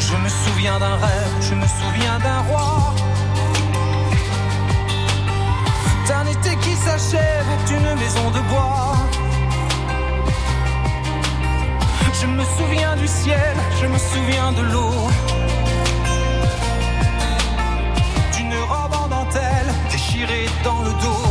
Je 0.00 0.16
me 0.16 0.28
souviens 0.30 0.78
d'un 0.78 0.96
rêve, 0.96 1.32
je 1.42 1.54
me 1.54 1.66
souviens 1.66 2.18
d'un 2.20 2.40
roi. 2.48 2.77
Je 12.38 12.44
me 12.44 12.48
souviens 12.56 12.94
du 12.94 13.08
ciel, 13.08 13.56
je 13.82 13.86
me 13.88 13.98
souviens 13.98 14.52
de 14.52 14.62
l'eau. 14.72 14.92
D'une 18.36 18.54
robe 18.54 18.94
en 18.94 19.08
dentelle 19.08 19.66
déchirée 19.90 20.46
dans 20.62 20.82
le 20.82 20.90
dos. 21.02 21.27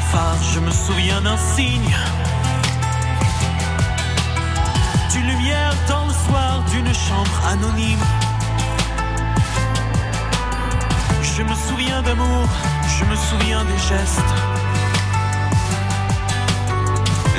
Phare, 0.00 0.36
je 0.52 0.60
me 0.60 0.70
souviens 0.70 1.20
d'un 1.20 1.36
signe. 1.36 1.96
D'une 5.12 5.26
lumière 5.26 5.72
dans 5.88 6.06
le 6.06 6.12
soir 6.12 6.62
d'une 6.70 6.92
chambre 6.92 7.36
anonyme. 7.50 8.04
Je 11.22 11.42
me 11.42 11.54
souviens 11.54 12.02
d'amour, 12.02 12.46
je 12.98 13.04
me 13.04 13.16
souviens 13.16 13.64
des 13.64 13.78
gestes. 13.78 14.32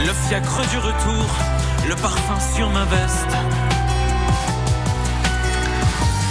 Le 0.06 0.14
fiacre 0.14 0.62
du 0.70 0.78
retour, 0.78 1.26
le 1.88 1.96
parfum 1.96 2.40
sur 2.56 2.70
ma 2.70 2.86
veste. 2.86 3.34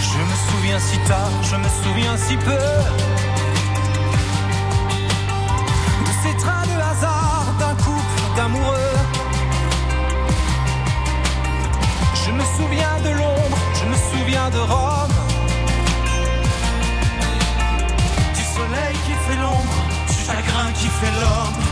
Je 0.01 0.19
me 0.29 0.35
souviens 0.49 0.79
si 0.79 0.97
tard, 1.07 1.31
je 1.43 1.55
me 1.55 1.69
souviens 1.83 2.17
si 2.17 2.37
peu. 2.37 3.06
Ces 6.23 6.35
trains 6.37 6.65
de 6.65 6.77
hasard 6.91 7.45
d'un 7.59 7.75
couple 7.75 8.21
d'amoureux. 8.35 8.97
Je 12.25 12.31
me 12.31 12.43
souviens 12.57 12.97
de 13.03 13.09
Londres, 13.09 13.57
je 13.79 13.85
me 13.85 13.95
souviens 14.11 14.49
de 14.49 14.59
Rome. 14.59 15.15
Du 18.37 18.43
soleil 18.57 18.95
qui 19.05 19.13
fait 19.25 19.39
l'ombre, 19.41 19.77
du 20.07 20.13
chagrin 20.25 20.71
qui 20.73 20.87
fait 20.87 21.13
l'homme. 21.21 21.66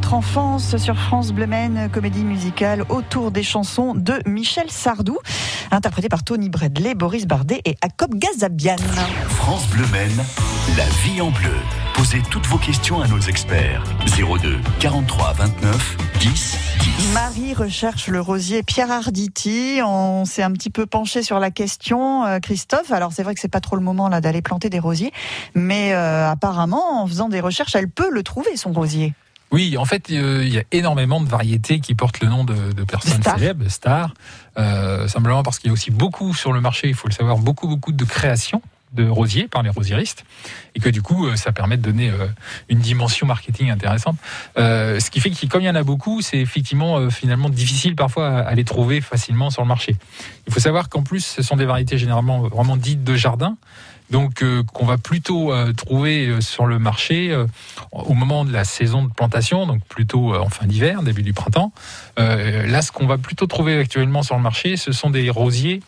Notre 0.00 0.14
enfance 0.14 0.78
sur 0.78 0.96
France 0.96 1.30
Bleu 1.30 1.46
comédie 1.92 2.24
musicale 2.24 2.84
autour 2.88 3.30
des 3.30 3.42
chansons 3.42 3.94
de 3.94 4.14
Michel 4.24 4.70
Sardou, 4.70 5.18
interprétée 5.70 6.08
par 6.08 6.24
Tony 6.24 6.48
Bradley, 6.48 6.94
Boris 6.94 7.26
Bardet 7.26 7.60
et 7.66 7.76
Jacob 7.82 8.14
Gazabian. 8.14 8.76
France 9.28 9.66
Bleu 9.68 9.84
la 10.78 10.84
vie 11.04 11.20
en 11.20 11.30
bleu. 11.30 11.52
Posez 11.94 12.22
toutes 12.30 12.46
vos 12.46 12.56
questions 12.56 13.02
à 13.02 13.08
nos 13.08 13.18
experts. 13.18 13.84
02 14.16 14.58
43 14.78 15.34
29 15.34 15.96
10 16.20 16.58
10. 16.98 17.12
Marie 17.12 17.52
recherche 17.52 18.08
le 18.08 18.22
rosier 18.22 18.62
Pierre 18.62 18.90
Arditi. 18.90 19.80
On 19.84 20.24
s'est 20.24 20.42
un 20.42 20.52
petit 20.52 20.70
peu 20.70 20.86
penché 20.86 21.22
sur 21.22 21.38
la 21.38 21.50
question, 21.50 22.24
euh, 22.24 22.38
Christophe. 22.38 22.90
Alors 22.90 23.12
c'est 23.12 23.22
vrai 23.22 23.34
que 23.34 23.40
c'est 23.40 23.48
pas 23.48 23.60
trop 23.60 23.76
le 23.76 23.82
moment 23.82 24.08
là 24.08 24.22
d'aller 24.22 24.40
planter 24.40 24.70
des 24.70 24.78
rosiers, 24.78 25.12
mais 25.54 25.92
euh, 25.92 26.30
apparemment 26.30 27.02
en 27.02 27.06
faisant 27.06 27.28
des 27.28 27.40
recherches, 27.40 27.74
elle 27.74 27.90
peut 27.90 28.10
le 28.10 28.22
trouver 28.22 28.56
son 28.56 28.72
rosier. 28.72 29.12
Oui, 29.52 29.76
en 29.76 29.84
fait, 29.84 30.10
euh, 30.10 30.42
il 30.44 30.52
y 30.52 30.58
a 30.58 30.64
énormément 30.70 31.20
de 31.20 31.28
variétés 31.28 31.80
qui 31.80 31.94
portent 31.94 32.20
le 32.20 32.28
nom 32.28 32.44
de, 32.44 32.72
de 32.72 32.84
personnes 32.84 33.20
Stars. 33.20 33.38
célèbres, 33.38 33.68
stars. 33.68 34.14
Euh, 34.58 35.08
simplement 35.08 35.42
parce 35.42 35.58
qu'il 35.58 35.68
y 35.68 35.70
a 35.70 35.72
aussi 35.72 35.90
beaucoup 35.90 36.34
sur 36.34 36.52
le 36.52 36.60
marché, 36.60 36.88
il 36.88 36.94
faut 36.94 37.08
le 37.08 37.12
savoir, 37.14 37.38
beaucoup, 37.38 37.66
beaucoup 37.66 37.92
de 37.92 38.04
créations 38.04 38.62
de 38.92 39.08
rosiers 39.08 39.46
par 39.46 39.62
les 39.62 39.70
rosieristes 39.70 40.24
et 40.74 40.80
que 40.80 40.88
du 40.88 41.00
coup 41.00 41.26
euh, 41.26 41.36
ça 41.36 41.52
permet 41.52 41.76
de 41.76 41.82
donner 41.82 42.10
une 42.68 42.80
dimension 42.80 43.24
marketing 43.26 43.70
intéressante 43.70 44.16
Euh, 44.58 44.98
ce 44.98 45.10
qui 45.12 45.20
fait 45.20 45.30
que 45.30 45.46
comme 45.46 45.62
il 45.62 45.66
y 45.66 45.70
en 45.70 45.76
a 45.76 45.84
beaucoup 45.84 46.22
c'est 46.22 46.38
effectivement 46.38 46.98
euh, 46.98 47.08
finalement 47.08 47.50
difficile 47.50 47.94
parfois 47.94 48.38
à 48.40 48.52
les 48.56 48.64
trouver 48.64 49.00
facilement 49.00 49.50
sur 49.50 49.62
le 49.62 49.68
marché 49.68 49.94
il 50.48 50.52
faut 50.52 50.58
savoir 50.58 50.88
qu'en 50.88 51.02
plus 51.04 51.24
ce 51.24 51.42
sont 51.42 51.54
des 51.54 51.66
variétés 51.66 51.98
généralement 51.98 52.40
vraiment 52.48 52.76
dites 52.76 53.04
de 53.04 53.14
jardin 53.14 53.56
donc 54.10 54.42
euh, 54.42 54.62
qu'on 54.64 54.84
va 54.84 54.98
plutôt 54.98 55.52
euh, 55.52 55.72
trouver 55.72 56.26
euh, 56.26 56.40
sur 56.40 56.66
le 56.66 56.78
marché 56.78 57.36
au 57.92 58.14
moment 58.14 58.44
de 58.44 58.52
la 58.52 58.64
saison 58.64 59.04
de 59.04 59.12
plantation, 59.12 59.66
donc 59.66 59.84
plutôt 59.84 60.34
en 60.34 60.48
fin 60.48 60.66
d'hiver, 60.66 61.02
début 61.02 61.22
du 61.22 61.32
printemps. 61.32 61.72
Là, 62.16 62.82
ce 62.82 62.92
qu'on 62.92 63.06
va 63.06 63.18
plutôt 63.18 63.46
trouver 63.46 63.78
actuellement 63.78 64.22
sur 64.22 64.36
le 64.36 64.42
marché, 64.42 64.76
ce 64.76 64.92
sont 64.92 65.10
des 65.10 65.30
rosiers 65.30 65.80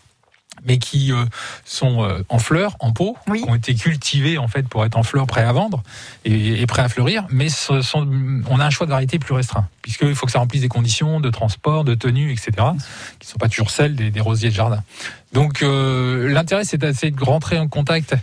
mais 0.66 0.78
qui 0.78 1.12
euh, 1.12 1.24
sont 1.64 2.04
euh, 2.04 2.22
en 2.28 2.38
fleurs, 2.38 2.76
en 2.80 2.92
pot, 2.92 3.16
Oui. 3.28 3.42
qui 3.42 3.48
ont 3.48 3.54
été 3.54 3.74
cultivés 3.74 4.38
en 4.38 4.48
fait 4.48 4.68
pour 4.68 4.84
être 4.84 4.96
en 4.96 5.02
fleurs 5.02 5.26
prêts 5.26 5.44
à 5.44 5.52
vendre 5.52 5.82
et, 6.24 6.60
et 6.60 6.66
prêts 6.66 6.82
à 6.82 6.88
fleurir, 6.88 7.26
mais 7.30 7.48
ce 7.48 7.82
sont, 7.82 8.08
on 8.48 8.60
a 8.60 8.64
un 8.64 8.70
choix 8.70 8.86
de 8.86 8.92
variété 8.92 9.18
plus 9.18 9.34
restreint, 9.34 9.66
puisqu'il 9.82 10.14
faut 10.14 10.26
que 10.26 10.32
ça 10.32 10.38
remplisse 10.38 10.62
des 10.62 10.68
conditions 10.68 11.20
de 11.20 11.30
transport, 11.30 11.84
de 11.84 11.94
tenue, 11.94 12.30
etc., 12.30 12.50
qui 13.18 13.26
ne 13.26 13.32
sont 13.32 13.38
pas 13.38 13.48
toujours 13.48 13.70
celles 13.70 13.96
des, 13.96 14.10
des 14.10 14.20
rosiers 14.20 14.50
de 14.50 14.54
jardin. 14.54 14.82
Donc 15.32 15.62
euh, 15.62 16.28
l'intérêt, 16.28 16.64
c'est 16.64 16.76
d'essayer 16.76 17.10
de 17.10 17.24
rentrer 17.24 17.58
en 17.58 17.68
contact 17.68 18.14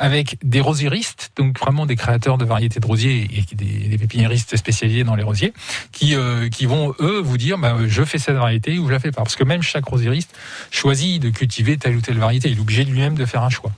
avec 0.00 0.38
des 0.42 0.60
rosieristes, 0.60 1.30
donc 1.36 1.58
vraiment 1.58 1.84
des 1.84 1.94
créateurs 1.94 2.38
de 2.38 2.44
variétés 2.46 2.80
de 2.80 2.86
rosiers 2.86 3.28
et 3.32 3.54
des, 3.54 3.98
pépiniéristes 3.98 4.56
spécialisés 4.56 5.04
dans 5.04 5.14
les 5.14 5.22
rosiers, 5.22 5.52
qui, 5.92 6.16
euh, 6.16 6.48
qui 6.48 6.64
vont, 6.64 6.94
eux, 7.00 7.20
vous 7.20 7.36
dire, 7.36 7.58
bah, 7.58 7.76
je 7.86 8.02
fais 8.02 8.18
cette 8.18 8.36
variété 8.36 8.78
ou 8.78 8.88
je 8.88 8.92
la 8.92 8.98
fais 8.98 9.12
pas. 9.12 9.22
Parce 9.22 9.36
que 9.36 9.44
même 9.44 9.62
chaque 9.62 9.84
rosieriste 9.84 10.34
choisit 10.70 11.22
de 11.22 11.28
cultiver 11.28 11.76
telle 11.76 11.96
ou 11.96 12.00
telle 12.00 12.18
variété. 12.18 12.48
Il 12.48 12.56
est 12.56 12.60
obligé 12.60 12.84
lui-même 12.84 13.14
de 13.14 13.26
faire 13.26 13.42
un 13.42 13.50
choix. 13.50 13.72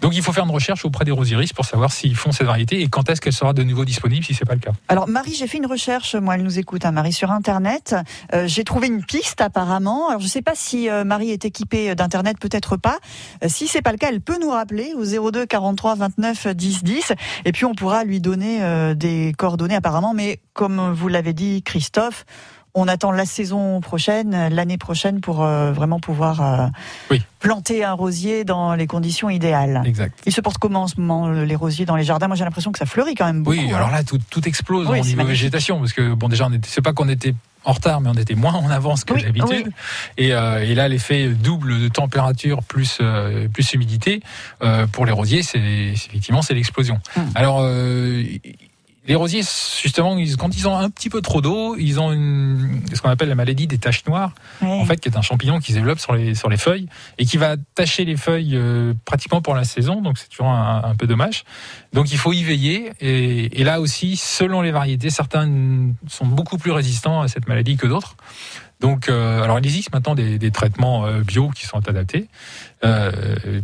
Donc 0.00 0.14
il 0.14 0.22
faut 0.22 0.32
faire 0.32 0.44
une 0.44 0.50
recherche 0.50 0.84
auprès 0.84 1.04
des 1.04 1.10
rosieristes 1.10 1.54
pour 1.54 1.64
savoir 1.64 1.92
s'ils 1.92 2.16
font 2.16 2.32
cette 2.32 2.46
variété 2.46 2.80
et 2.80 2.88
quand 2.88 3.08
est-ce 3.08 3.20
qu'elle 3.20 3.32
sera 3.32 3.52
de 3.52 3.62
nouveau 3.62 3.84
disponible 3.84 4.24
si 4.24 4.34
c'est 4.34 4.44
pas 4.44 4.54
le 4.54 4.60
cas. 4.60 4.72
Alors 4.88 5.08
Marie, 5.08 5.34
j'ai 5.34 5.46
fait 5.46 5.58
une 5.58 5.66
recherche, 5.66 6.14
moi 6.14 6.34
elle 6.34 6.42
nous 6.42 6.58
écoute, 6.58 6.84
hein, 6.84 6.92
Marie, 6.92 7.12
sur 7.12 7.30
Internet. 7.30 7.94
Euh, 8.34 8.46
j'ai 8.46 8.64
trouvé 8.64 8.88
une 8.88 9.04
piste 9.04 9.40
apparemment. 9.40 10.08
Alors 10.08 10.20
je 10.20 10.26
ne 10.26 10.30
sais 10.30 10.42
pas 10.42 10.54
si 10.54 10.88
euh, 10.88 11.04
Marie 11.04 11.30
est 11.30 11.44
équipée 11.44 11.94
d'Internet, 11.94 12.38
peut-être 12.40 12.76
pas. 12.76 12.98
Euh, 13.44 13.48
si 13.48 13.68
c'est 13.68 13.82
pas 13.82 13.92
le 13.92 13.98
cas, 13.98 14.08
elle 14.08 14.20
peut 14.20 14.38
nous 14.40 14.50
rappeler 14.50 14.92
au 14.94 15.30
02 15.30 15.46
43 15.46 15.94
29 15.94 16.48
10 16.48 16.84
10 16.84 17.12
et 17.44 17.52
puis 17.52 17.64
on 17.64 17.74
pourra 17.74 18.04
lui 18.04 18.20
donner 18.20 18.62
euh, 18.62 18.94
des 18.94 19.32
coordonnées 19.36 19.76
apparemment. 19.76 20.14
Mais 20.14 20.40
comme 20.52 20.92
vous 20.92 21.08
l'avez 21.08 21.32
dit, 21.32 21.62
Christophe, 21.62 22.24
on 22.74 22.86
attend 22.88 23.10
la 23.12 23.24
saison 23.24 23.80
prochaine, 23.80 24.48
l'année 24.48 24.78
prochaine 24.78 25.20
pour 25.20 25.42
euh, 25.42 25.72
vraiment 25.72 25.98
pouvoir 26.00 26.40
euh, 26.40 26.66
Oui. 27.10 27.22
planter 27.40 27.84
un 27.84 27.92
rosier 27.94 28.44
dans 28.44 28.74
les 28.74 28.86
conditions 28.86 29.28
idéales. 29.30 29.82
Exact. 29.84 30.18
Ils 30.26 30.32
se 30.32 30.40
portent 30.40 30.58
comment 30.58 30.82
en 30.82 30.88
ce 30.88 31.00
moment 31.00 31.28
les 31.30 31.56
rosiers 31.56 31.84
dans 31.86 31.96
les 31.96 32.04
jardins? 32.04 32.28
Moi 32.28 32.36
j'ai 32.36 32.44
l'impression 32.44 32.72
que 32.72 32.78
ça 32.78 32.86
fleurit 32.86 33.14
quand 33.14 33.26
même 33.26 33.42
beaucoup. 33.42 33.56
Oui, 33.56 33.70
hein. 33.72 33.76
alors 33.76 33.90
là 33.90 34.04
tout, 34.04 34.18
tout 34.30 34.46
explose 34.48 34.86
Oui, 34.88 35.00
au 35.00 35.02
niveau 35.04 35.16
magnifique. 35.16 35.26
végétation 35.40 35.78
parce 35.78 35.92
que 35.92 36.14
bon 36.14 36.28
déjà 36.28 36.46
on 36.46 36.52
était, 36.52 36.68
c'est 36.68 36.82
pas 36.82 36.92
qu'on 36.92 37.08
était 37.08 37.34
en 37.64 37.72
retard, 37.72 38.00
mais 38.00 38.08
on 38.08 38.14
était 38.14 38.34
moins 38.34 38.54
en 38.54 38.70
avance 38.70 39.04
que 39.04 39.12
Oui, 39.12 39.22
d'habitude. 39.22 39.66
oui. 39.66 39.72
Et, 40.16 40.32
euh, 40.32 40.64
et 40.64 40.74
là, 40.74 40.88
l'effet 40.88 41.28
double 41.28 41.78
de 41.78 41.88
température 41.88 42.62
plus 42.62 42.96
euh, 43.02 43.48
plus 43.48 43.74
humidité 43.74 44.22
euh, 44.62 44.86
pour 44.86 45.04
les 45.04 45.12
rosiers, 45.12 45.42
c'est 45.42 45.58
effectivement 45.58 46.40
c'est 46.40 46.54
l'explosion. 46.54 47.00
Hum. 47.18 47.24
Alors 47.34 47.60
les 49.06 49.14
rosiers, 49.14 49.42
justement, 49.82 50.16
ils- 50.18 50.36
quand 50.36 50.54
ils 50.56 50.68
ont 50.68 50.76
un 50.76 50.90
petit 50.90 51.08
peu 51.08 51.20
trop 51.22 51.40
d'eau, 51.40 51.74
ils 51.76 51.98
ont 51.98 52.12
une, 52.12 52.82
ce 52.94 53.00
qu'on 53.00 53.08
appelle 53.08 53.28
la 53.30 53.34
maladie 53.34 53.66
des 53.66 53.78
taches 53.78 54.04
noires, 54.06 54.32
en 54.60 54.84
fait, 54.84 54.98
qui 55.00 55.08
est 55.08 55.16
un 55.16 55.22
champignon 55.22 55.58
qui 55.58 55.72
se 55.72 55.78
développe 55.78 55.98
sur 55.98 56.12
les, 56.14 56.34
sur 56.34 56.48
les 56.50 56.58
feuilles 56.58 56.86
et 57.18 57.24
qui 57.24 57.36
va 57.38 57.56
tacher 57.74 58.04
les 58.04 58.16
feuilles 58.16 58.54
euh, 58.56 58.92
pratiquement 59.06 59.40
pour 59.40 59.54
la 59.54 59.64
saison, 59.64 60.02
donc 60.02 60.18
c'est 60.18 60.28
toujours 60.28 60.48
un, 60.48 60.82
un 60.84 60.94
peu 60.94 61.06
dommage. 61.06 61.44
Donc 61.92 62.12
il 62.12 62.18
faut 62.18 62.32
y 62.32 62.42
veiller. 62.44 62.92
Et, 63.00 63.60
et 63.60 63.64
là 63.64 63.80
aussi, 63.80 64.16
selon 64.16 64.60
les 64.60 64.70
variétés, 64.70 65.10
certains 65.10 65.48
sont 66.06 66.26
beaucoup 66.26 66.58
plus 66.58 66.70
résistants 66.72 67.22
à 67.22 67.28
cette 67.28 67.48
maladie 67.48 67.76
que 67.76 67.86
d'autres. 67.86 68.16
Donc, 68.80 69.10
euh, 69.10 69.42
alors 69.42 69.58
il 69.58 69.64
existe 69.66 69.92
maintenant 69.92 70.14
des, 70.14 70.38
des 70.38 70.50
traitements 70.50 71.04
euh, 71.04 71.20
bio 71.20 71.50
qui 71.50 71.66
sont 71.66 71.86
adaptés 71.86 72.28
euh, 72.84 73.12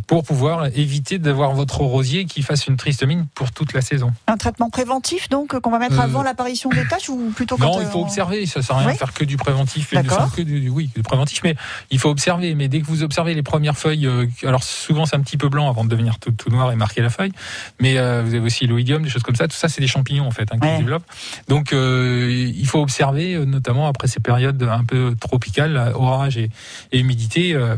pour 0.06 0.24
pouvoir 0.24 0.66
éviter 0.74 1.18
d'avoir 1.18 1.52
votre 1.52 1.80
rosier 1.80 2.26
qui 2.26 2.42
fasse 2.42 2.66
une 2.66 2.76
triste 2.76 3.04
mine 3.06 3.26
pour 3.34 3.50
toute 3.52 3.72
la 3.72 3.80
saison. 3.80 4.12
Un 4.26 4.36
traitement 4.36 4.68
préventif, 4.70 5.28
donc, 5.28 5.58
qu'on 5.58 5.70
va 5.70 5.78
mettre 5.78 5.98
Euh, 5.98 6.02
avant 6.02 6.22
l'apparition 6.22 6.68
des 6.70 6.86
taches 6.86 7.08
ou 7.08 7.32
plutôt 7.34 7.56
quand 7.56 7.64
Non, 7.72 7.78
euh, 7.78 7.82
il 7.82 7.88
faut 7.88 8.00
on- 8.00 8.02
observer. 8.04 8.44
Ça 8.46 8.60
sert 8.62 8.76
à 8.76 8.80
rien 8.80 8.88
Oui. 8.88 8.94
de 8.94 8.98
faire 8.98 9.12
que 9.14 9.24
du 9.24 9.36
préventif. 9.36 9.90
que 9.90 10.42
du, 10.42 10.68
oui, 10.68 10.90
du 10.94 11.02
préventif, 11.02 11.40
mais 11.44 11.54
il 11.90 11.98
faut 11.98 12.10
observer. 12.10 12.54
Mais 12.54 12.68
dès 12.68 12.80
que 12.80 12.86
vous 12.86 13.02
observez 13.02 13.34
les 13.34 13.42
premières 13.42 13.76
feuilles, 13.78 14.06
euh, 14.06 14.26
alors 14.44 14.62
souvent 14.62 15.06
c'est 15.06 15.16
un 15.16 15.20
petit 15.20 15.36
peu 15.38 15.48
blanc 15.48 15.68
avant 15.68 15.84
de 15.84 15.88
devenir 15.88 16.18
tout, 16.18 16.32
tout 16.32 16.50
noir 16.50 16.70
et 16.72 16.76
marquer 16.76 17.00
la 17.00 17.10
feuille. 17.10 17.32
Mais 17.80 17.96
euh, 17.98 18.22
vous 18.22 18.34
avez 18.34 18.44
aussi 18.44 18.66
l'oïdium, 18.66 19.02
des 19.02 19.08
choses 19.08 19.22
comme 19.22 19.36
ça. 19.36 19.48
Tout 19.48 19.56
ça, 19.56 19.68
c'est 19.68 19.80
des 19.80 19.86
champignons 19.86 20.26
en 20.26 20.30
fait 20.30 20.48
hein, 20.52 20.58
qui 20.60 20.66
Ouais. 20.66 20.74
se 20.74 20.78
développent. 20.80 21.06
Donc 21.48 21.72
euh, 21.72 22.52
il 22.54 22.66
faut 22.66 22.80
observer, 22.80 23.34
euh, 23.34 23.44
notamment 23.44 23.86
après 23.88 24.08
ces 24.08 24.20
périodes 24.20 24.62
un 24.62 24.84
peu 24.84 25.14
tropicales, 25.18 25.92
orage 25.94 26.36
et, 26.36 26.50
et 26.92 26.98
humidité 26.98 27.54
euh, 27.54 27.76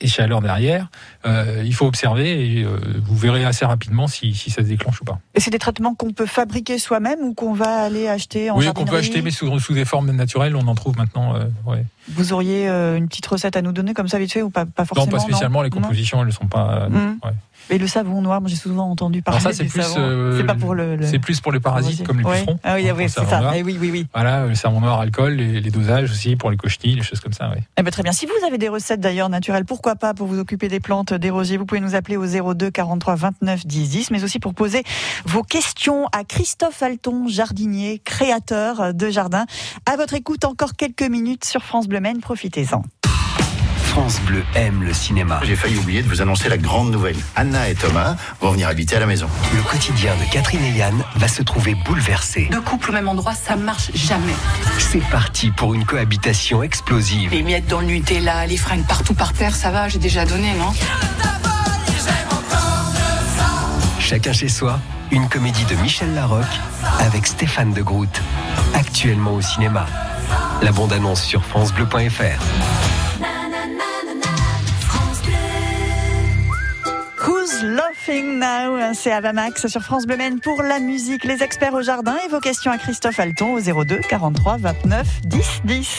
et 0.00 0.08
chaleur 0.08 0.40
derrière. 0.40 0.79
Euh, 1.26 1.62
il 1.64 1.74
faut 1.74 1.86
observer 1.86 2.58
et 2.58 2.64
euh, 2.64 2.78
vous 3.02 3.16
verrez 3.16 3.44
assez 3.44 3.64
rapidement 3.64 4.06
si, 4.08 4.34
si 4.34 4.50
ça 4.50 4.62
se 4.62 4.68
déclenche 4.68 5.00
ou 5.00 5.04
pas. 5.04 5.18
Et 5.34 5.40
c'est 5.40 5.50
des 5.50 5.58
traitements 5.58 5.94
qu'on 5.94 6.12
peut 6.12 6.26
fabriquer 6.26 6.78
soi-même 6.78 7.20
ou 7.20 7.34
qu'on 7.34 7.52
va 7.52 7.82
aller 7.82 8.08
acheter 8.08 8.50
en 8.50 8.56
oui, 8.58 8.66
qu'on 8.74 8.84
peut 8.84 8.96
acheter, 8.96 9.22
mais 9.22 9.30
sous, 9.30 9.58
sous 9.58 9.74
des 9.74 9.84
formes 9.84 10.10
naturelles, 10.12 10.56
on 10.56 10.66
en 10.66 10.74
trouve 10.74 10.96
maintenant. 10.96 11.34
euh, 11.36 11.44
ouais. 11.66 11.84
Vous 12.08 12.32
auriez 12.32 12.66
une 12.68 13.06
petite 13.08 13.26
recette 13.26 13.56
à 13.56 13.62
nous 13.62 13.72
donner 13.72 13.94
comme 13.94 14.08
ça 14.08 14.18
vite 14.18 14.32
fait 14.32 14.42
ou 14.42 14.50
pas, 14.50 14.66
pas 14.66 14.84
forcément 14.84 15.06
non, 15.06 15.12
pas 15.12 15.20
spécialement. 15.20 15.62
les 15.62 15.70
compositions, 15.70 16.20
elles 16.20 16.26
ne 16.28 16.32
sont 16.32 16.46
pas. 16.46 16.88
ouais. 16.88 17.30
Et 17.68 17.78
le 17.78 17.86
savon 17.86 18.22
noir, 18.22 18.40
moi 18.40 18.48
j'ai 18.50 18.56
souvent 18.56 18.90
entendu 18.90 19.22
parler 19.22 19.40
Alors 19.40 19.52
ça, 19.52 19.56
c'est 19.56 19.64
plus. 19.68 19.84
euh, 19.98 20.36
c'est 20.38 20.44
pas 20.44 20.54
pour 20.54 20.74
le. 20.74 20.96
le- 20.96 21.06
C'est 21.06 21.18
plus 21.18 21.40
pour 21.40 21.52
les 21.52 21.60
parasites 21.60 22.04
comme 22.06 22.18
les 22.18 22.24
Ouais. 22.24 22.40
pucerons. 22.40 22.58
Ah 22.64 22.74
oui, 22.76 22.88
hein, 22.88 22.92
ah 22.94 22.98
oui, 22.98 23.08
c'est 23.08 23.24
ça. 23.26 23.40
noir. 23.40 23.52
Eh 23.54 23.62
oui, 23.62 23.76
oui, 23.80 23.90
oui. 23.92 24.06
Voilà, 24.14 24.46
le 24.46 24.54
savon 24.54 24.80
noir, 24.80 24.98
alcool, 25.00 25.34
les, 25.34 25.60
les 25.60 25.70
dosages 25.70 26.10
aussi 26.10 26.36
pour 26.36 26.50
les 26.50 26.56
cochenilles, 26.56 26.96
les 26.96 27.02
choses 27.02 27.20
comme 27.20 27.32
ça. 27.32 27.48
Ouais. 27.50 27.62
Eh 27.78 27.82
ben, 27.82 27.90
très 27.90 28.02
bien. 28.02 28.12
Si 28.12 28.26
vous 28.26 28.46
avez 28.46 28.58
des 28.58 28.68
recettes 28.68 29.00
d'ailleurs 29.00 29.28
naturelles, 29.28 29.64
pourquoi 29.64 29.94
pas 29.96 30.14
pour 30.14 30.26
vous 30.26 30.38
occuper 30.38 30.68
des 30.68 30.80
plantes, 30.80 31.12
des 31.14 31.30
rosiers, 31.30 31.56
vous 31.58 31.66
pouvez 31.66 31.80
nous 31.80 31.94
appeler 31.94 32.16
au 32.16 32.26
02 32.54 32.70
43 32.70 33.14
29 33.14 33.66
10 33.66 33.88
10, 33.88 34.10
mais 34.10 34.24
aussi 34.24 34.38
pour 34.40 34.54
poser 34.54 34.82
vos 35.26 35.42
questions 35.42 36.06
à 36.12 36.24
Christophe 36.24 36.82
Alton, 36.82 37.26
jardinier, 37.28 38.00
créateur 38.04 38.94
de 38.94 39.10
jardin. 39.10 39.46
À 39.86 39.96
votre 39.96 40.14
écoute, 40.14 40.44
encore 40.44 40.74
quelques 40.76 41.02
minutes 41.08 41.44
sur 41.44 41.62
France 41.62 41.86
Bleu 41.88 42.00
Maine. 42.00 42.20
Profitez-en. 42.20 42.82
France 44.00 44.22
Bleu 44.22 44.42
aime 44.54 44.82
le 44.82 44.94
cinéma. 44.94 45.40
J'ai 45.42 45.56
failli 45.56 45.76
oublier 45.76 46.02
de 46.02 46.08
vous 46.08 46.22
annoncer 46.22 46.48
la 46.48 46.56
grande 46.56 46.90
nouvelle. 46.90 47.18
Anna 47.36 47.68
et 47.68 47.74
Thomas 47.74 48.16
vont 48.40 48.52
venir 48.52 48.66
habiter 48.66 48.96
à 48.96 48.98
la 48.98 49.04
maison. 49.04 49.26
Le 49.54 49.60
quotidien 49.60 50.14
de 50.16 50.32
Catherine 50.32 50.64
et 50.64 50.70
Yann 50.70 51.04
va 51.16 51.28
se 51.28 51.42
trouver 51.42 51.74
bouleversé. 51.74 52.48
Deux 52.50 52.62
couples 52.62 52.88
au 52.88 52.92
même 52.94 53.08
endroit, 53.08 53.34
ça 53.34 53.56
marche 53.56 53.90
jamais. 53.92 54.32
C'est 54.78 55.06
parti 55.10 55.50
pour 55.50 55.74
une 55.74 55.84
cohabitation 55.84 56.62
explosive. 56.62 57.30
Les 57.30 57.42
miettes 57.42 57.66
dans 57.66 57.80
le 57.80 57.88
Nutella, 57.88 58.46
les 58.46 58.56
fringues 58.56 58.86
partout 58.86 59.12
par 59.12 59.34
terre, 59.34 59.54
ça 59.54 59.70
va, 59.70 59.88
j'ai 59.88 59.98
déjà 59.98 60.24
donné, 60.24 60.54
non 60.54 60.72
Chacun 63.98 64.32
chez 64.32 64.48
soi, 64.48 64.80
une 65.10 65.28
comédie 65.28 65.66
de 65.66 65.74
Michel 65.74 66.14
Larocque 66.14 66.46
avec 67.00 67.26
Stéphane 67.26 67.74
de 67.74 67.82
Groot. 67.82 68.22
Actuellement 68.72 69.34
au 69.34 69.42
cinéma. 69.42 69.84
La 70.62 70.72
bande-annonce 70.72 71.22
sur 71.22 71.44
FranceBleu.fr. 71.44 73.09
Laughing 77.62 78.38
Now? 78.38 78.94
C'est 78.94 79.12
Avamax 79.12 79.66
sur 79.66 79.82
France 79.82 80.06
Bleu 80.06 80.16
pour 80.42 80.62
la 80.62 80.78
musique, 80.78 81.24
les 81.24 81.42
experts 81.42 81.74
au 81.74 81.82
jardin 81.82 82.16
et 82.24 82.28
vos 82.28 82.40
questions 82.40 82.70
à 82.70 82.78
Christophe 82.78 83.18
Alton 83.18 83.54
au 83.54 83.60
02 83.60 83.98
43 84.08 84.56
29 84.58 85.06
10 85.24 85.60
10. 85.64 85.98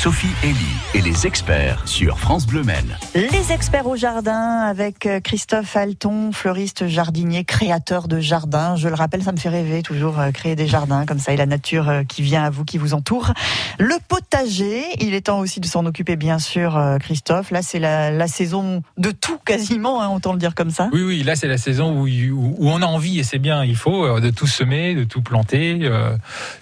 Sophie 0.00 0.28
Elie 0.44 0.54
et 0.94 1.00
les 1.00 1.26
experts 1.26 1.82
sur 1.88 2.20
France 2.20 2.46
Bleu 2.46 2.62
Maine. 2.62 2.96
Les 3.16 3.50
experts 3.50 3.88
au 3.88 3.96
jardin 3.96 4.60
avec 4.60 5.06
euh, 5.06 5.18
Christophe 5.18 5.76
Alton, 5.76 6.30
fleuriste 6.30 6.86
jardinier, 6.86 7.42
créateur 7.42 8.06
de 8.06 8.20
jardins. 8.20 8.76
Je 8.76 8.86
le 8.86 8.94
rappelle, 8.94 9.24
ça 9.24 9.32
me 9.32 9.38
fait 9.38 9.48
rêver 9.48 9.82
toujours 9.82 10.20
euh, 10.20 10.30
créer 10.30 10.54
des 10.54 10.68
jardins 10.68 11.04
comme 11.04 11.18
ça 11.18 11.32
et 11.32 11.36
la 11.36 11.46
nature 11.46 11.88
euh, 11.88 12.04
qui 12.04 12.22
vient 12.22 12.44
à 12.44 12.50
vous, 12.50 12.64
qui 12.64 12.78
vous 12.78 12.94
entoure. 12.94 13.32
Le 13.80 13.96
potager, 14.06 14.84
il 15.00 15.14
est 15.14 15.22
temps 15.22 15.40
aussi 15.40 15.58
de 15.58 15.66
s'en 15.66 15.84
occuper 15.84 16.14
bien 16.14 16.38
sûr, 16.38 16.80
Christophe. 17.00 17.50
Là, 17.50 17.62
c'est 17.62 17.80
la, 17.80 18.12
la 18.12 18.28
saison 18.28 18.84
de 18.98 19.10
tout 19.10 19.38
quasiment, 19.44 20.00
hein, 20.00 20.10
autant 20.14 20.32
le 20.32 20.38
dire 20.38 20.54
comme 20.54 20.70
ça. 20.70 20.90
Oui, 20.92 21.02
oui, 21.02 21.22
là 21.24 21.34
c'est 21.34 21.48
la 21.48 21.58
saison 21.58 21.90
où, 21.90 22.06
où, 22.06 22.54
où 22.56 22.70
on 22.70 22.82
a 22.82 22.86
envie 22.86 23.18
et 23.18 23.24
c'est 23.24 23.40
bien, 23.40 23.64
il 23.64 23.76
faut 23.76 24.20
de 24.20 24.30
tout 24.30 24.46
semer, 24.46 24.94
de 24.94 25.02
tout 25.02 25.22
planter. 25.22 25.80
euh, 25.82 26.16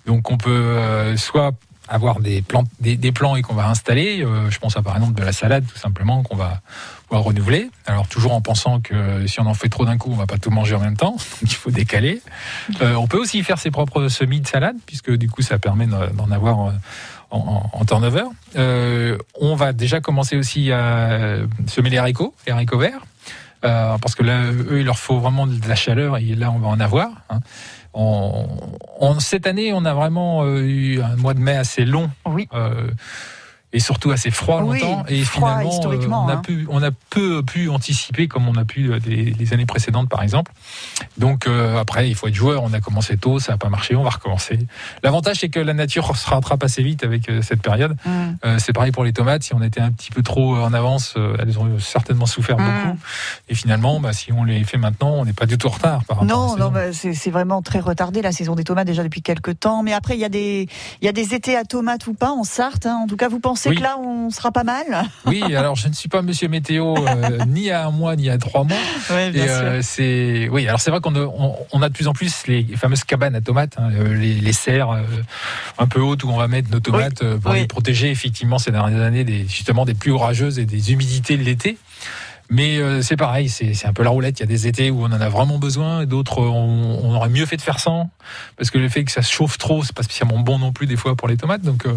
donc 0.07 0.31
on 0.31 0.39
peut 0.39 0.51
euh, 0.51 1.19
soit 1.19 1.53
avoir 1.89 2.21
des 2.21 2.43
plants, 2.43 2.65
des, 2.81 2.97
des 2.97 3.13
plants 3.13 3.37
et 3.37 3.43
qu'on 3.43 3.55
va 3.55 3.69
installer. 3.69 4.23
euh, 4.25 4.51
je 4.51 4.59
pense 4.59 4.77
à 4.77 4.83
par 4.83 4.97
exemple 4.97 5.15
de 5.19 5.23
la 5.25 5.33
salade 5.33 5.65
tout 5.67 5.79
simplement 5.79 6.23
qu'on 6.23 6.37
va 6.37 6.61
pouvoir 7.09 7.25
renouveler. 7.25 7.71
Alors 7.87 8.09
toujours 8.09 8.33
en 8.35 8.41
pensant 8.41 8.81
que 8.81 9.27
si 9.27 9.41
on 9.41 9.47
en 9.47 9.55
fait 9.55 9.69
trop 9.69 9.85
d'un 9.85 9.97
coup, 9.99 10.11
on 10.13 10.17
va 10.17 10.27
pas 10.27 10.39
tout 10.39 10.51
manger 10.51 10.75
en 10.75 10.81
même 10.81 10.97
temps, 10.97 11.13
donc 11.43 11.43
il 11.43 11.55
faut 11.55 11.71
décaler. 11.71 12.21
Euh, 12.83 12.95
on 12.95 13.07
peut 13.07 13.19
aussi 13.19 13.43
faire 13.43 13.59
ses 13.59 13.71
propres 13.71 14.09
semis 14.09 14.41
de 14.41 14.47
salade 14.49 14.77
puisque 14.87 15.11
du 15.17 15.29
coup 15.31 15.43
ça 15.43 15.59
permet 15.59 15.87
d'en 15.87 16.07
d'en 16.09 16.31
avoir. 16.31 16.69
euh, 16.69 16.73
en, 17.31 17.39
en, 17.39 17.81
en 17.81 17.85
turnover. 17.85 18.23
Euh, 18.55 19.19
on 19.41 19.57
va 19.57 19.73
déjà 19.73 20.01
commencer 20.01 20.37
aussi 20.37 20.71
à 20.71 21.39
semer 21.67 21.91
les 21.91 21.99
haricots, 21.99 22.33
les 22.47 22.53
haricots 22.53 22.79
verts. 22.79 23.01
Euh, 23.65 23.99
parce 23.99 24.15
que 24.15 24.23
là, 24.23 24.45
eux, 24.45 24.79
il 24.79 24.87
leur 24.87 24.99
faut 24.99 25.19
vraiment 25.19 25.45
de 25.49 25.69
la 25.69 25.75
chaleur 25.75 26.19
et 26.19 26.37
là, 26.37 26.53
on 26.53 26.61
va 26.61 26.69
en 26.69 26.79
avoir. 26.79 27.09
hein. 27.31 27.41
On, 27.99 28.47
on- 29.01 29.19
cette 29.21 29.47
année, 29.47 29.73
on 29.73 29.85
a 29.87 29.95
vraiment 29.95 30.43
euh, 30.45 30.61
eu 30.61 31.01
un 31.01 31.17
mois 31.17 31.33
de 31.33 31.41
mai 31.41 31.57
assez 31.57 31.85
long. 31.87 32.11
Oui. 32.27 32.47
Euh, 32.53 32.89
et 33.77 33.81
surtout 33.81 34.11
assez 34.11 34.31
froid 34.31 34.63
Oui, 34.63 34.81
longtemps. 34.81 35.05
Et 35.07 35.23
froid 35.23 35.59
finalement, 35.59 35.81
euh, 35.85 36.09
on, 36.11 36.29
a 36.29 36.33
hein. 36.33 36.37
pu, 36.43 36.67
on 36.71 36.83
a 36.83 36.91
peu 37.11 37.43
pu 37.43 37.69
anticiper 37.69 38.27
comme 38.27 38.49
on 38.49 38.57
a 38.57 38.65
pu 38.65 38.91
euh, 38.91 38.99
les 39.07 39.53
années 39.53 39.67
précédentes, 39.67 40.09
par 40.09 40.23
exemple. 40.23 40.51
Donc 41.19 41.47
euh, 41.47 41.79
après, 41.79 42.09
il 42.09 42.15
faut 42.15 42.27
être 42.29 42.35
joueur. 42.35 42.63
On 42.63 42.73
a 42.73 42.81
commencé 42.81 43.19
tôt, 43.19 43.39
ça 43.39 43.53
n'a 43.53 43.59
pas 43.59 43.69
marché, 43.69 43.95
on 43.95 44.03
va 44.03 44.09
recommencer. 44.09 44.59
L'avantage, 45.03 45.37
c'est 45.41 45.51
que 45.51 45.61
la 45.61 45.75
nature 45.75 46.17
se 46.17 46.27
rattrape 46.29 46.65
assez 46.65 46.83
vite 46.83 47.05
avec 47.05 47.29
euh, 47.29 47.43
cette 47.43 47.61
période. 47.61 47.97
Mm. 48.07 48.11
Euh, 48.47 48.59
c'est 48.59 48.73
pareil 48.73 48.93
pour 48.93 49.05
les 49.05 49.13
tomates. 49.13 49.43
Si 49.43 49.55
on 49.55 49.63
était 49.63 49.81
un 49.83 49.93
petit 49.93 50.11
peu 50.11 50.23
trop 50.23 50.57
en 50.57 50.73
avance, 50.73 51.13
euh, 51.19 51.37
elles 51.39 51.59
ont 51.59 51.79
certainement 51.79 52.27
souffert 52.27 52.57
Mm. 52.57 52.65
beaucoup. 52.65 52.99
Et 53.51 53.55
finalement, 53.55 54.01
bah, 54.01 54.15
si 54.15 54.33
on 54.33 54.45
les 54.45 54.65
fait 54.65 54.79
maintenant, 54.79 55.11
on 55.11 55.27
n'est 55.27 55.35
pas 55.35 55.45
du 55.45 55.59
tout 55.59 55.67
en 55.67 55.71
retard 55.73 56.05
par 56.05 56.25
Non, 56.25 56.57
non, 56.57 56.71
bah, 56.71 56.95
c'est 56.95 57.13
c'est 57.13 57.31
vraiment 57.31 57.61
très 57.61 57.81
retardé 57.81 58.23
la 58.23 58.33
saison 58.33 58.55
des 58.55 58.65
tomates 58.65 58.87
déjà 58.87 59.03
depuis 59.03 59.21
quelques 59.21 59.61
temps. 59.61 59.83
Mais 59.83 59.93
après, 59.93 60.15
il 60.15 60.21
y 60.21 60.25
a 60.25 60.29
des, 60.31 60.67
il 61.03 61.05
y 61.05 61.09
a 61.09 61.13
des 61.13 61.35
étés 61.35 61.57
à 61.57 61.65
tomates 61.65 62.07
ou 62.07 62.15
pas 62.15 62.31
en 62.31 62.45
Sarthe. 62.45 62.87
hein. 62.87 63.01
En 63.03 63.07
tout 63.07 63.17
cas, 63.17 63.29
vous 63.29 63.41
pensez 63.41 63.66
Oui. 63.71 63.77
que 63.77 63.83
là, 63.83 63.99
on 63.99 64.31
sera 64.31 64.53
pas 64.53 64.65
mal 64.65 64.85
Oui, 65.27 65.43
alors 65.55 65.77
je 65.77 65.89
ne 65.89 65.93
suis 65.93 66.09
pas 66.09 66.23
Monsieur 66.23 66.49
Météo 66.49 66.95
euh, 66.97 67.39
ni 67.49 67.71
à 67.71 67.87
un 67.87 67.91
mois 67.91 68.17
ni 68.17 68.31
à 68.31 68.39
trois 68.39 68.65
mois. 68.65 68.77
Oui, 69.11 69.31
bien 69.31 69.45
Et, 69.45 69.49
euh, 69.49 69.83
c'est 69.83 70.49
oui. 70.51 70.67
Alors 70.67 70.81
c'est 70.81 70.91
vrai 70.91 71.01
qu'on 71.01 71.15
a, 71.15 71.21
on, 71.21 71.55
on 71.73 71.83
a 71.83 71.89
de 71.89 71.95
plus 71.95 72.09
en 72.09 72.13
plus 72.13 72.47
les 72.47 72.65
fameuses 72.77 73.05
cabanes 73.05 73.35
à 73.35 73.41
tomates, 73.41 73.77
hein, 73.79 73.91
euh, 73.93 74.15
les, 74.15 74.35
les 74.35 74.53
serres 74.53 74.91
euh, 74.91 75.03
un 75.79 75.87
peu 75.87 76.01
hautes 76.01 76.25
où 76.25 76.29
on 76.29 76.37
va 76.37 76.49
mettre 76.49 76.71
nos 76.71 76.81
tomates 76.81 77.25
pour 77.39 77.53
oui. 77.53 77.61
les 77.61 77.67
protéger 77.67 78.11
effectivement 78.11 78.59
ces 78.59 78.71
dernières 78.71 79.03
années 79.03 79.25
des, 79.25 79.47
justement 79.47 79.85
des 79.85 79.95
pluies 79.95 80.13
orageuses 80.13 80.59
et 80.59 80.65
des 80.65 80.93
humidités 80.93 81.37
de 81.37 81.43
l'été. 81.43 81.79
Mais 82.49 82.79
euh, 82.79 83.03
c'est 83.03 83.17
pareil, 83.17 83.49
c'est 83.49 83.87
un 83.87 83.93
peu 83.93 84.03
la 84.03 84.11
roulette. 84.11 84.39
Il 84.39 84.43
y 84.43 84.45
a 84.45 84.47
des 84.47 84.67
étés 84.67 84.91
où 84.91 85.03
on 85.03 85.07
en 85.07 85.21
a 85.21 85.29
vraiment 85.29 85.59
besoin, 85.59 86.03
et 86.03 86.07
d'autres 86.07 86.41
on, 86.41 87.01
on 87.03 87.15
aurait 87.15 87.29
mieux 87.29 87.47
fait 87.47 87.57
de 87.57 87.63
faire 87.63 87.81
sans, 87.81 88.11
parce 88.57 88.71
que 88.71 88.79
le 88.79 88.89
fait 88.89 89.05
que 89.05 89.11
ça 89.11 89.23
se 89.23 89.33
chauffe 89.33 89.59
trop, 89.59 89.83
c'est 89.83 89.95
pas 89.95 90.03
spécialement 90.03 90.39
bon 90.39 90.59
non 90.59 90.73
plus 90.73 90.87
des 90.87 90.97
fois 90.97 91.17
pour 91.17 91.29
les 91.29 91.37
tomates. 91.37 91.63
Donc, 91.63 91.87
euh, 91.87 91.97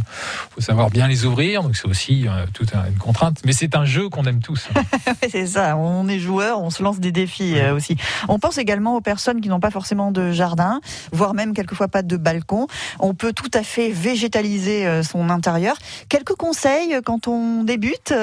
faut 0.52 0.62
savoir 0.62 0.90
bien 0.90 1.08
les 1.08 1.26
ouvrir. 1.26 1.62
Donc 1.64 1.76
c'est 1.76 1.88
aussi 1.88 2.28
euh, 2.28 2.46
toute 2.54 2.74
une 2.74 2.98
contrainte. 2.98 3.40
Mais 3.46 3.54
c'est 3.54 3.76
un 3.76 3.86
jeu 3.86 4.10
qu'on 4.10 4.24
aime 4.26 4.42
tous. 4.42 4.70
c'est 5.30 5.46
ça, 5.46 5.78
on 5.78 6.08
est 6.08 6.20
joueur, 6.20 6.62
on 6.62 6.70
se 6.70 6.82
lance 6.82 7.00
des 7.00 7.12
défis 7.12 7.56
aussi. 7.74 7.98
On 8.28 8.40
pense 8.40 8.58
également 8.58 8.96
aux 8.96 9.02
personnes 9.02 9.42
qui 9.42 9.50
n'ont 9.50 9.60
pas 9.60 9.72
forcément 9.72 10.12
de 10.12 10.32
jardin, 10.32 10.82
voire 11.12 11.34
même 11.34 11.54
quelquefois 11.54 11.88
pas 11.88 12.02
de 12.02 12.18
balcon. 12.18 12.68
On 13.00 13.14
peut 13.14 13.34
tout 13.34 13.52
à 13.54 13.64
fait 13.64 13.90
végétaliser 13.90 15.04
son 15.04 15.30
intérieur. 15.30 15.76
Quelques 16.08 16.36
conseils 16.36 17.00
quand 17.06 17.28
on 17.28 17.64
débute 17.64 18.14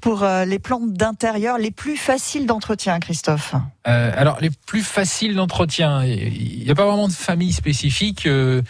pour 0.00 0.26
les 0.46 0.58
plantes 0.58 0.92
d'intérieur 0.92 1.58
les 1.66 1.72
plus 1.72 1.96
faciles 1.96 2.46
d'entretien, 2.46 3.00
Christophe 3.00 3.54
Euh, 3.88 4.12
alors, 4.16 4.38
les 4.40 4.50
plus 4.50 4.82
faciles 4.82 5.34
d'entretien, 5.34 6.04
il 6.04 6.62
n'y 6.62 6.70
a 6.70 6.76
pas 6.76 6.86
vraiment 6.86 7.08
de 7.08 7.12
famille 7.12 7.52
spécifique. 7.52 8.26
euh, 8.26 8.62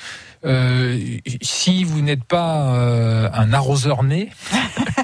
euh, 0.47 0.99
si 1.43 1.85
vous 1.85 2.01
n'êtes 2.01 2.25
pas 2.25 2.71
un 3.35 3.53
arroseur 3.53 4.03
né, 4.03 4.31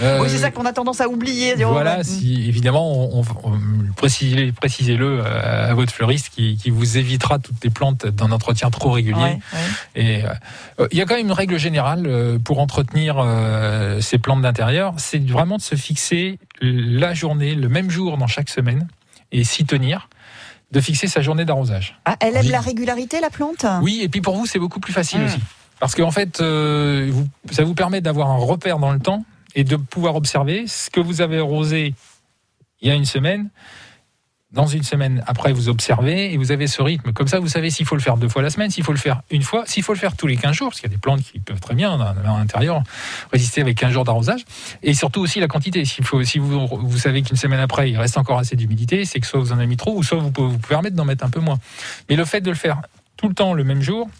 euh, 0.00 0.20
Oui, 0.22 0.28
c'est 0.30 0.38
ça 0.38 0.50
qu'on 0.50 0.64
a 0.64 0.72
tendance 0.72 1.00
à 1.00 1.08
oublier. 1.08 1.54
oh, 1.64 1.68
voilà, 1.72 2.02
si 2.04 2.48
évidemment, 2.48 2.92
on, 2.92 3.20
on- 3.20 3.24
on- 3.44 3.58
précisez, 3.96 4.52
précisez-le 4.52 5.22
à, 5.24 5.68
à 5.70 5.74
votre 5.74 5.92
fleuriste 5.92 6.30
qui, 6.34 6.56
qui 6.56 6.70
vous 6.70 6.96
évitera 6.98 7.38
toutes 7.38 7.62
les 7.62 7.70
plantes 7.70 8.06
d'un 8.06 8.32
entretien 8.32 8.70
trop 8.70 8.90
régulier. 8.92 9.16
Ouais, 9.20 9.38
ouais. 9.52 9.60
Et 9.94 10.24
euh, 10.80 10.88
il 10.92 10.98
y 10.98 11.02
a 11.02 11.04
quand 11.04 11.14
même 11.16 11.26
une 11.26 11.32
règle 11.32 11.58
générale 11.58 12.04
euh, 12.06 12.38
pour 12.38 12.58
entretenir 12.58 13.16
euh, 13.18 14.00
ces 14.00 14.18
plantes 14.18 14.42
d'intérieur, 14.42 14.94
c'est 14.96 15.18
vraiment 15.26 15.56
de 15.56 15.62
se 15.62 15.74
fixer 15.74 16.38
la 16.60 17.12
journée, 17.14 17.54
le 17.54 17.68
même 17.68 17.90
jour 17.90 18.16
dans 18.16 18.26
chaque 18.26 18.48
semaine, 18.48 18.86
et 19.32 19.44
s'y 19.44 19.64
tenir, 19.64 20.08
de 20.72 20.80
fixer 20.80 21.06
sa 21.06 21.20
journée 21.20 21.44
d'arrosage. 21.44 21.98
Ah, 22.06 22.16
elle 22.20 22.34
aime 22.36 22.42
Oui. 22.46 22.50
la 22.50 22.60
régularité, 22.60 23.20
la 23.20 23.30
plante? 23.30 23.66
Oui, 23.82 24.00
et 24.02 24.08
puis 24.08 24.20
pour 24.22 24.36
vous, 24.36 24.46
c'est 24.46 24.58
beaucoup 24.58 24.80
plus 24.80 24.92
facile 24.92 25.20
Mm. 25.20 25.24
aussi. 25.26 25.38
Parce 25.80 25.94
qu'en 25.94 26.10
fait, 26.12 26.40
euh, 26.40 27.08
vous- 27.12 27.26
ça 27.50 27.64
vous 27.64 27.74
permet 27.74 28.00
d'avoir 28.00 28.30
un 28.30 28.36
repère 28.36 28.78
dans 28.78 28.92
le 28.92 29.00
temps 29.00 29.24
et 29.54 29.64
de 29.64 29.76
pouvoir 29.76 30.16
observer 30.16 30.66
ce 30.66 30.90
que 30.90 31.00
vous 31.00 31.20
avez 31.20 31.38
arrosé 31.38 31.94
il 32.80 32.88
y 32.88 32.90
a 32.90 32.94
une 32.94 33.04
semaine. 33.04 33.50
Dans 34.50 34.66
une 34.66 34.82
semaine 34.82 35.24
après, 35.26 35.54
vous 35.54 35.70
observez 35.70 36.34
et 36.34 36.36
vous 36.36 36.52
avez 36.52 36.66
ce 36.66 36.82
rythme. 36.82 37.14
Comme 37.14 37.26
ça, 37.26 37.40
vous 37.40 37.48
savez 37.48 37.70
s'il 37.70 37.86
faut 37.86 37.94
le 37.94 38.02
faire 38.02 38.18
deux 38.18 38.28
fois 38.28 38.42
la 38.42 38.50
semaine, 38.50 38.70
s'il 38.70 38.84
faut 38.84 38.92
le 38.92 38.98
faire 38.98 39.22
une 39.30 39.40
fois, 39.40 39.64
s'il 39.64 39.82
faut 39.82 39.94
le 39.94 39.98
faire 39.98 40.14
tous 40.14 40.26
les 40.26 40.36
15 40.36 40.54
jours, 40.54 40.68
parce 40.68 40.80
qu'il 40.80 40.90
y 40.90 40.92
a 40.92 40.94
des 40.94 41.00
plantes 41.00 41.22
qui 41.22 41.40
peuvent 41.40 41.60
très 41.60 41.74
bien, 41.74 41.98
à 41.98 42.14
l'intérieur, 42.22 42.82
résister 43.32 43.62
avec 43.62 43.78
15 43.78 43.92
jours 43.92 44.04
d'arrosage. 44.04 44.44
Et 44.82 44.92
surtout 44.92 45.22
aussi 45.22 45.40
la 45.40 45.48
quantité. 45.48 45.86
Si 45.86 46.02
vous, 46.38 46.66
vous 46.66 46.98
savez 46.98 47.22
qu'une 47.22 47.38
semaine 47.38 47.60
après, 47.60 47.90
il 47.90 47.96
reste 47.96 48.18
encore 48.18 48.38
assez 48.38 48.54
d'humidité, 48.54 49.06
c'est 49.06 49.20
que 49.20 49.26
soit 49.26 49.40
vous 49.40 49.52
en 49.52 49.56
avez 49.56 49.66
mis 49.66 49.78
trop, 49.78 49.96
ou 49.96 50.02
soit 50.02 50.18
vous 50.18 50.30
pouvez 50.30 50.48
vous 50.48 50.58
permettre 50.58 50.96
d'en 50.96 51.06
mettre 51.06 51.24
un 51.24 51.30
peu 51.30 51.40
moins. 51.40 51.58
Mais 52.10 52.16
le 52.16 52.26
fait 52.26 52.42
de 52.42 52.50
le 52.50 52.56
faire 52.56 52.82
tout 53.16 53.28
le 53.28 53.34
temps 53.34 53.54
le 53.54 53.64
même 53.64 53.80
jour, 53.80 54.10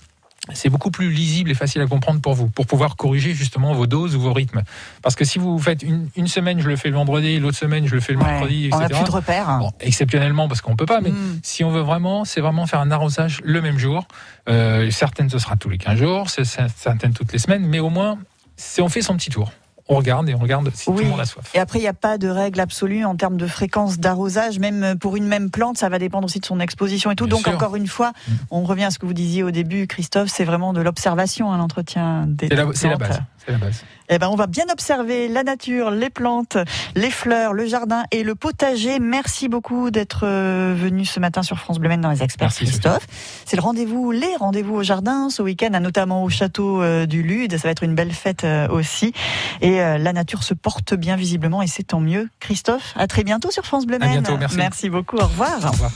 c'est 0.52 0.70
beaucoup 0.70 0.90
plus 0.90 1.10
lisible 1.10 1.50
et 1.52 1.54
facile 1.54 1.82
à 1.82 1.86
comprendre 1.86 2.20
pour 2.20 2.34
vous, 2.34 2.48
pour 2.48 2.66
pouvoir 2.66 2.96
corriger 2.96 3.32
justement 3.32 3.74
vos 3.74 3.86
doses 3.86 4.16
ou 4.16 4.20
vos 4.20 4.32
rythmes. 4.32 4.62
Parce 5.00 5.14
que 5.14 5.24
si 5.24 5.38
vous 5.38 5.56
faites 5.58 5.82
une, 5.84 6.08
une 6.16 6.26
semaine, 6.26 6.58
je 6.60 6.68
le 6.68 6.74
fais 6.76 6.88
le 6.90 6.96
vendredi, 6.96 7.38
l'autre 7.38 7.56
semaine, 7.56 7.86
je 7.86 7.94
le 7.94 8.00
fais 8.00 8.12
le 8.12 8.18
Ouais, 8.18 8.24
mercredi, 8.24 8.68
on 8.72 8.78
n'a 8.78 8.86
etc. 8.86 9.00
plus 9.02 9.10
de 9.10 9.16
repères. 9.16 9.58
Bon, 9.60 9.70
exceptionnellement, 9.80 10.48
parce 10.48 10.60
qu'on 10.60 10.74
peut 10.74 10.86
pas, 10.86 11.00
mais 11.00 11.10
Mm. 11.10 11.38
si 11.44 11.62
on 11.62 11.70
veut 11.70 11.80
vraiment, 11.82 12.24
c'est 12.24 12.40
vraiment 12.40 12.66
faire 12.66 12.80
un 12.80 12.90
arrosage 12.90 13.40
le 13.44 13.62
même 13.62 13.78
jour. 13.78 14.06
Euh, 14.48 14.90
certaines, 14.90 15.30
ce 15.30 15.38
sera 15.38 15.56
tous 15.56 15.68
les 15.68 15.78
15 15.78 15.98
jours, 15.98 16.28
certaines 16.28 17.12
toutes 17.14 17.32
les 17.32 17.38
semaines, 17.38 17.64
mais 17.64 17.78
au 17.78 17.90
moins, 17.90 18.18
c'est 18.56 18.82
on 18.82 18.88
fait 18.88 19.02
son 19.02 19.16
petit 19.16 19.30
tour. 19.30 19.52
On 19.92 19.96
regarde 19.96 20.28
et 20.28 20.34
on 20.34 20.38
regarde 20.38 20.70
si 20.74 20.86
tout 20.86 20.92
le 20.92 21.04
monde 21.04 21.20
a 21.20 21.24
soif. 21.24 21.50
Et 21.54 21.58
après, 21.58 21.78
il 21.78 21.82
n'y 21.82 21.88
a 21.88 21.94
pas 21.94 22.18
de 22.18 22.28
règle 22.28 22.60
absolue 22.60 23.04
en 23.04 23.16
termes 23.16 23.36
de 23.36 23.46
fréquence 23.46 23.98
d'arrosage. 23.98 24.58
Même 24.58 24.96
pour 24.98 25.16
une 25.16 25.26
même 25.26 25.50
plante, 25.50 25.78
ça 25.78 25.88
va 25.88 25.98
dépendre 25.98 26.24
aussi 26.24 26.40
de 26.40 26.46
son 26.46 26.60
exposition 26.60 27.10
et 27.10 27.16
tout. 27.16 27.26
Bien 27.26 27.36
Donc, 27.36 27.44
sûr. 27.44 27.52
Mm. 27.52 27.56
encore 27.56 27.76
une 27.76 27.86
fois, 27.86 28.12
on 28.50 28.62
revient 28.62 28.84
à 28.84 28.90
ce 28.90 28.98
que 28.98 29.06
vous 29.06 29.14
disiez 29.14 29.42
au 29.42 29.50
début, 29.50 29.86
Christophe, 29.86 30.28
c'est 30.28 30.44
vraiment 30.44 30.72
de 30.72 30.80
l'observation, 30.80 31.52
hein, 31.52 31.58
l'entretien 31.58 32.24
des 32.26 32.48
C'est 32.48 32.56
la, 32.56 32.66
c'est 32.74 32.88
la 32.88 32.96
base. 32.96 33.84
Eh 34.14 34.18
ben, 34.18 34.28
on 34.28 34.36
va 34.36 34.46
bien 34.46 34.66
observer 34.70 35.26
la 35.26 35.42
nature, 35.42 35.90
les 35.90 36.10
plantes, 36.10 36.58
les 36.94 37.10
fleurs, 37.10 37.54
le 37.54 37.64
jardin 37.64 38.02
et 38.10 38.24
le 38.24 38.34
potager. 38.34 38.98
Merci 38.98 39.48
beaucoup 39.48 39.90
d'être 39.90 40.26
euh, 40.26 40.74
venu 40.76 41.06
ce 41.06 41.18
matin 41.18 41.42
sur 41.42 41.58
France 41.58 41.78
Bleu 41.78 41.96
dans 41.96 42.10
les 42.10 42.22
experts, 42.22 42.48
Merci, 42.48 42.64
Christophe. 42.66 43.06
C'est 43.46 43.56
le 43.56 43.62
rendez-vous, 43.62 44.10
les 44.10 44.36
rendez-vous 44.36 44.74
au 44.74 44.82
jardin 44.82 45.30
ce 45.30 45.40
week-end, 45.40 45.70
hein, 45.72 45.80
notamment 45.80 46.24
au 46.24 46.28
château 46.28 46.82
euh, 46.82 47.06
du 47.06 47.22
Lude. 47.22 47.56
Ça 47.56 47.68
va 47.68 47.70
être 47.70 47.84
une 47.84 47.94
belle 47.94 48.12
fête 48.12 48.44
euh, 48.44 48.68
aussi. 48.68 49.14
Et 49.62 49.78
la 49.78 50.12
nature 50.12 50.42
se 50.42 50.52
porte 50.52 50.92
bien 50.92 51.16
visiblement 51.16 51.62
et 51.62 51.66
c'est 51.66 51.84
tant 51.84 52.00
mieux. 52.00 52.28
Christophe, 52.38 52.92
à 52.96 53.06
très 53.06 53.24
bientôt 53.24 53.50
sur 53.50 53.64
France 53.64 53.86
Bleu 53.86 53.98
Maine. 53.98 54.20
bientôt, 54.20 54.36
merci. 54.56 54.90
beaucoup, 54.90 55.16
au 55.16 55.26
revoir. 55.26 55.58
Au 55.64 55.70
revoir. 55.70 55.92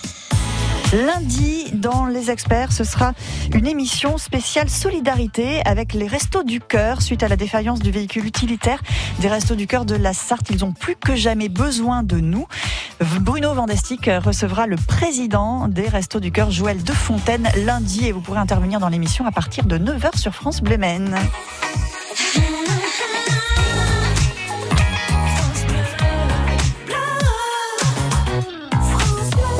Lundi, 0.92 1.64
dans 1.72 2.06
Les 2.06 2.30
Experts, 2.30 2.72
ce 2.72 2.84
sera 2.84 3.12
une 3.52 3.66
émission 3.66 4.18
spéciale 4.18 4.70
solidarité 4.70 5.60
avec 5.64 5.92
les 5.92 6.06
Restos 6.06 6.44
du 6.44 6.60
Cœur 6.60 7.02
suite 7.02 7.24
à 7.24 7.28
la 7.28 7.36
défaillance 7.36 7.80
du 7.80 7.90
véhicule 7.90 8.24
utilitaire 8.24 8.80
des 9.18 9.26
Restos 9.26 9.56
du 9.56 9.66
Cœur 9.66 9.84
de 9.84 9.96
la 9.96 10.12
Sarthe. 10.12 10.48
Ils 10.50 10.64
ont 10.64 10.72
plus 10.72 10.94
que 10.94 11.16
jamais 11.16 11.48
besoin 11.48 12.04
de 12.04 12.20
nous. 12.20 12.46
Bruno 13.20 13.52
Vandestick 13.52 14.08
recevra 14.24 14.68
le 14.68 14.76
président 14.76 15.66
des 15.66 15.88
Restos 15.88 16.20
du 16.20 16.30
Cœur, 16.30 16.52
Joël 16.52 16.82
Defontaine, 16.82 17.48
lundi 17.64 18.06
et 18.06 18.12
vous 18.12 18.20
pourrez 18.20 18.40
intervenir 18.40 18.78
dans 18.78 18.88
l'émission 18.88 19.26
à 19.26 19.32
partir 19.32 19.64
de 19.64 19.78
9h 19.78 20.16
sur 20.16 20.34
France 20.34 20.60
Bleu. 20.62 20.76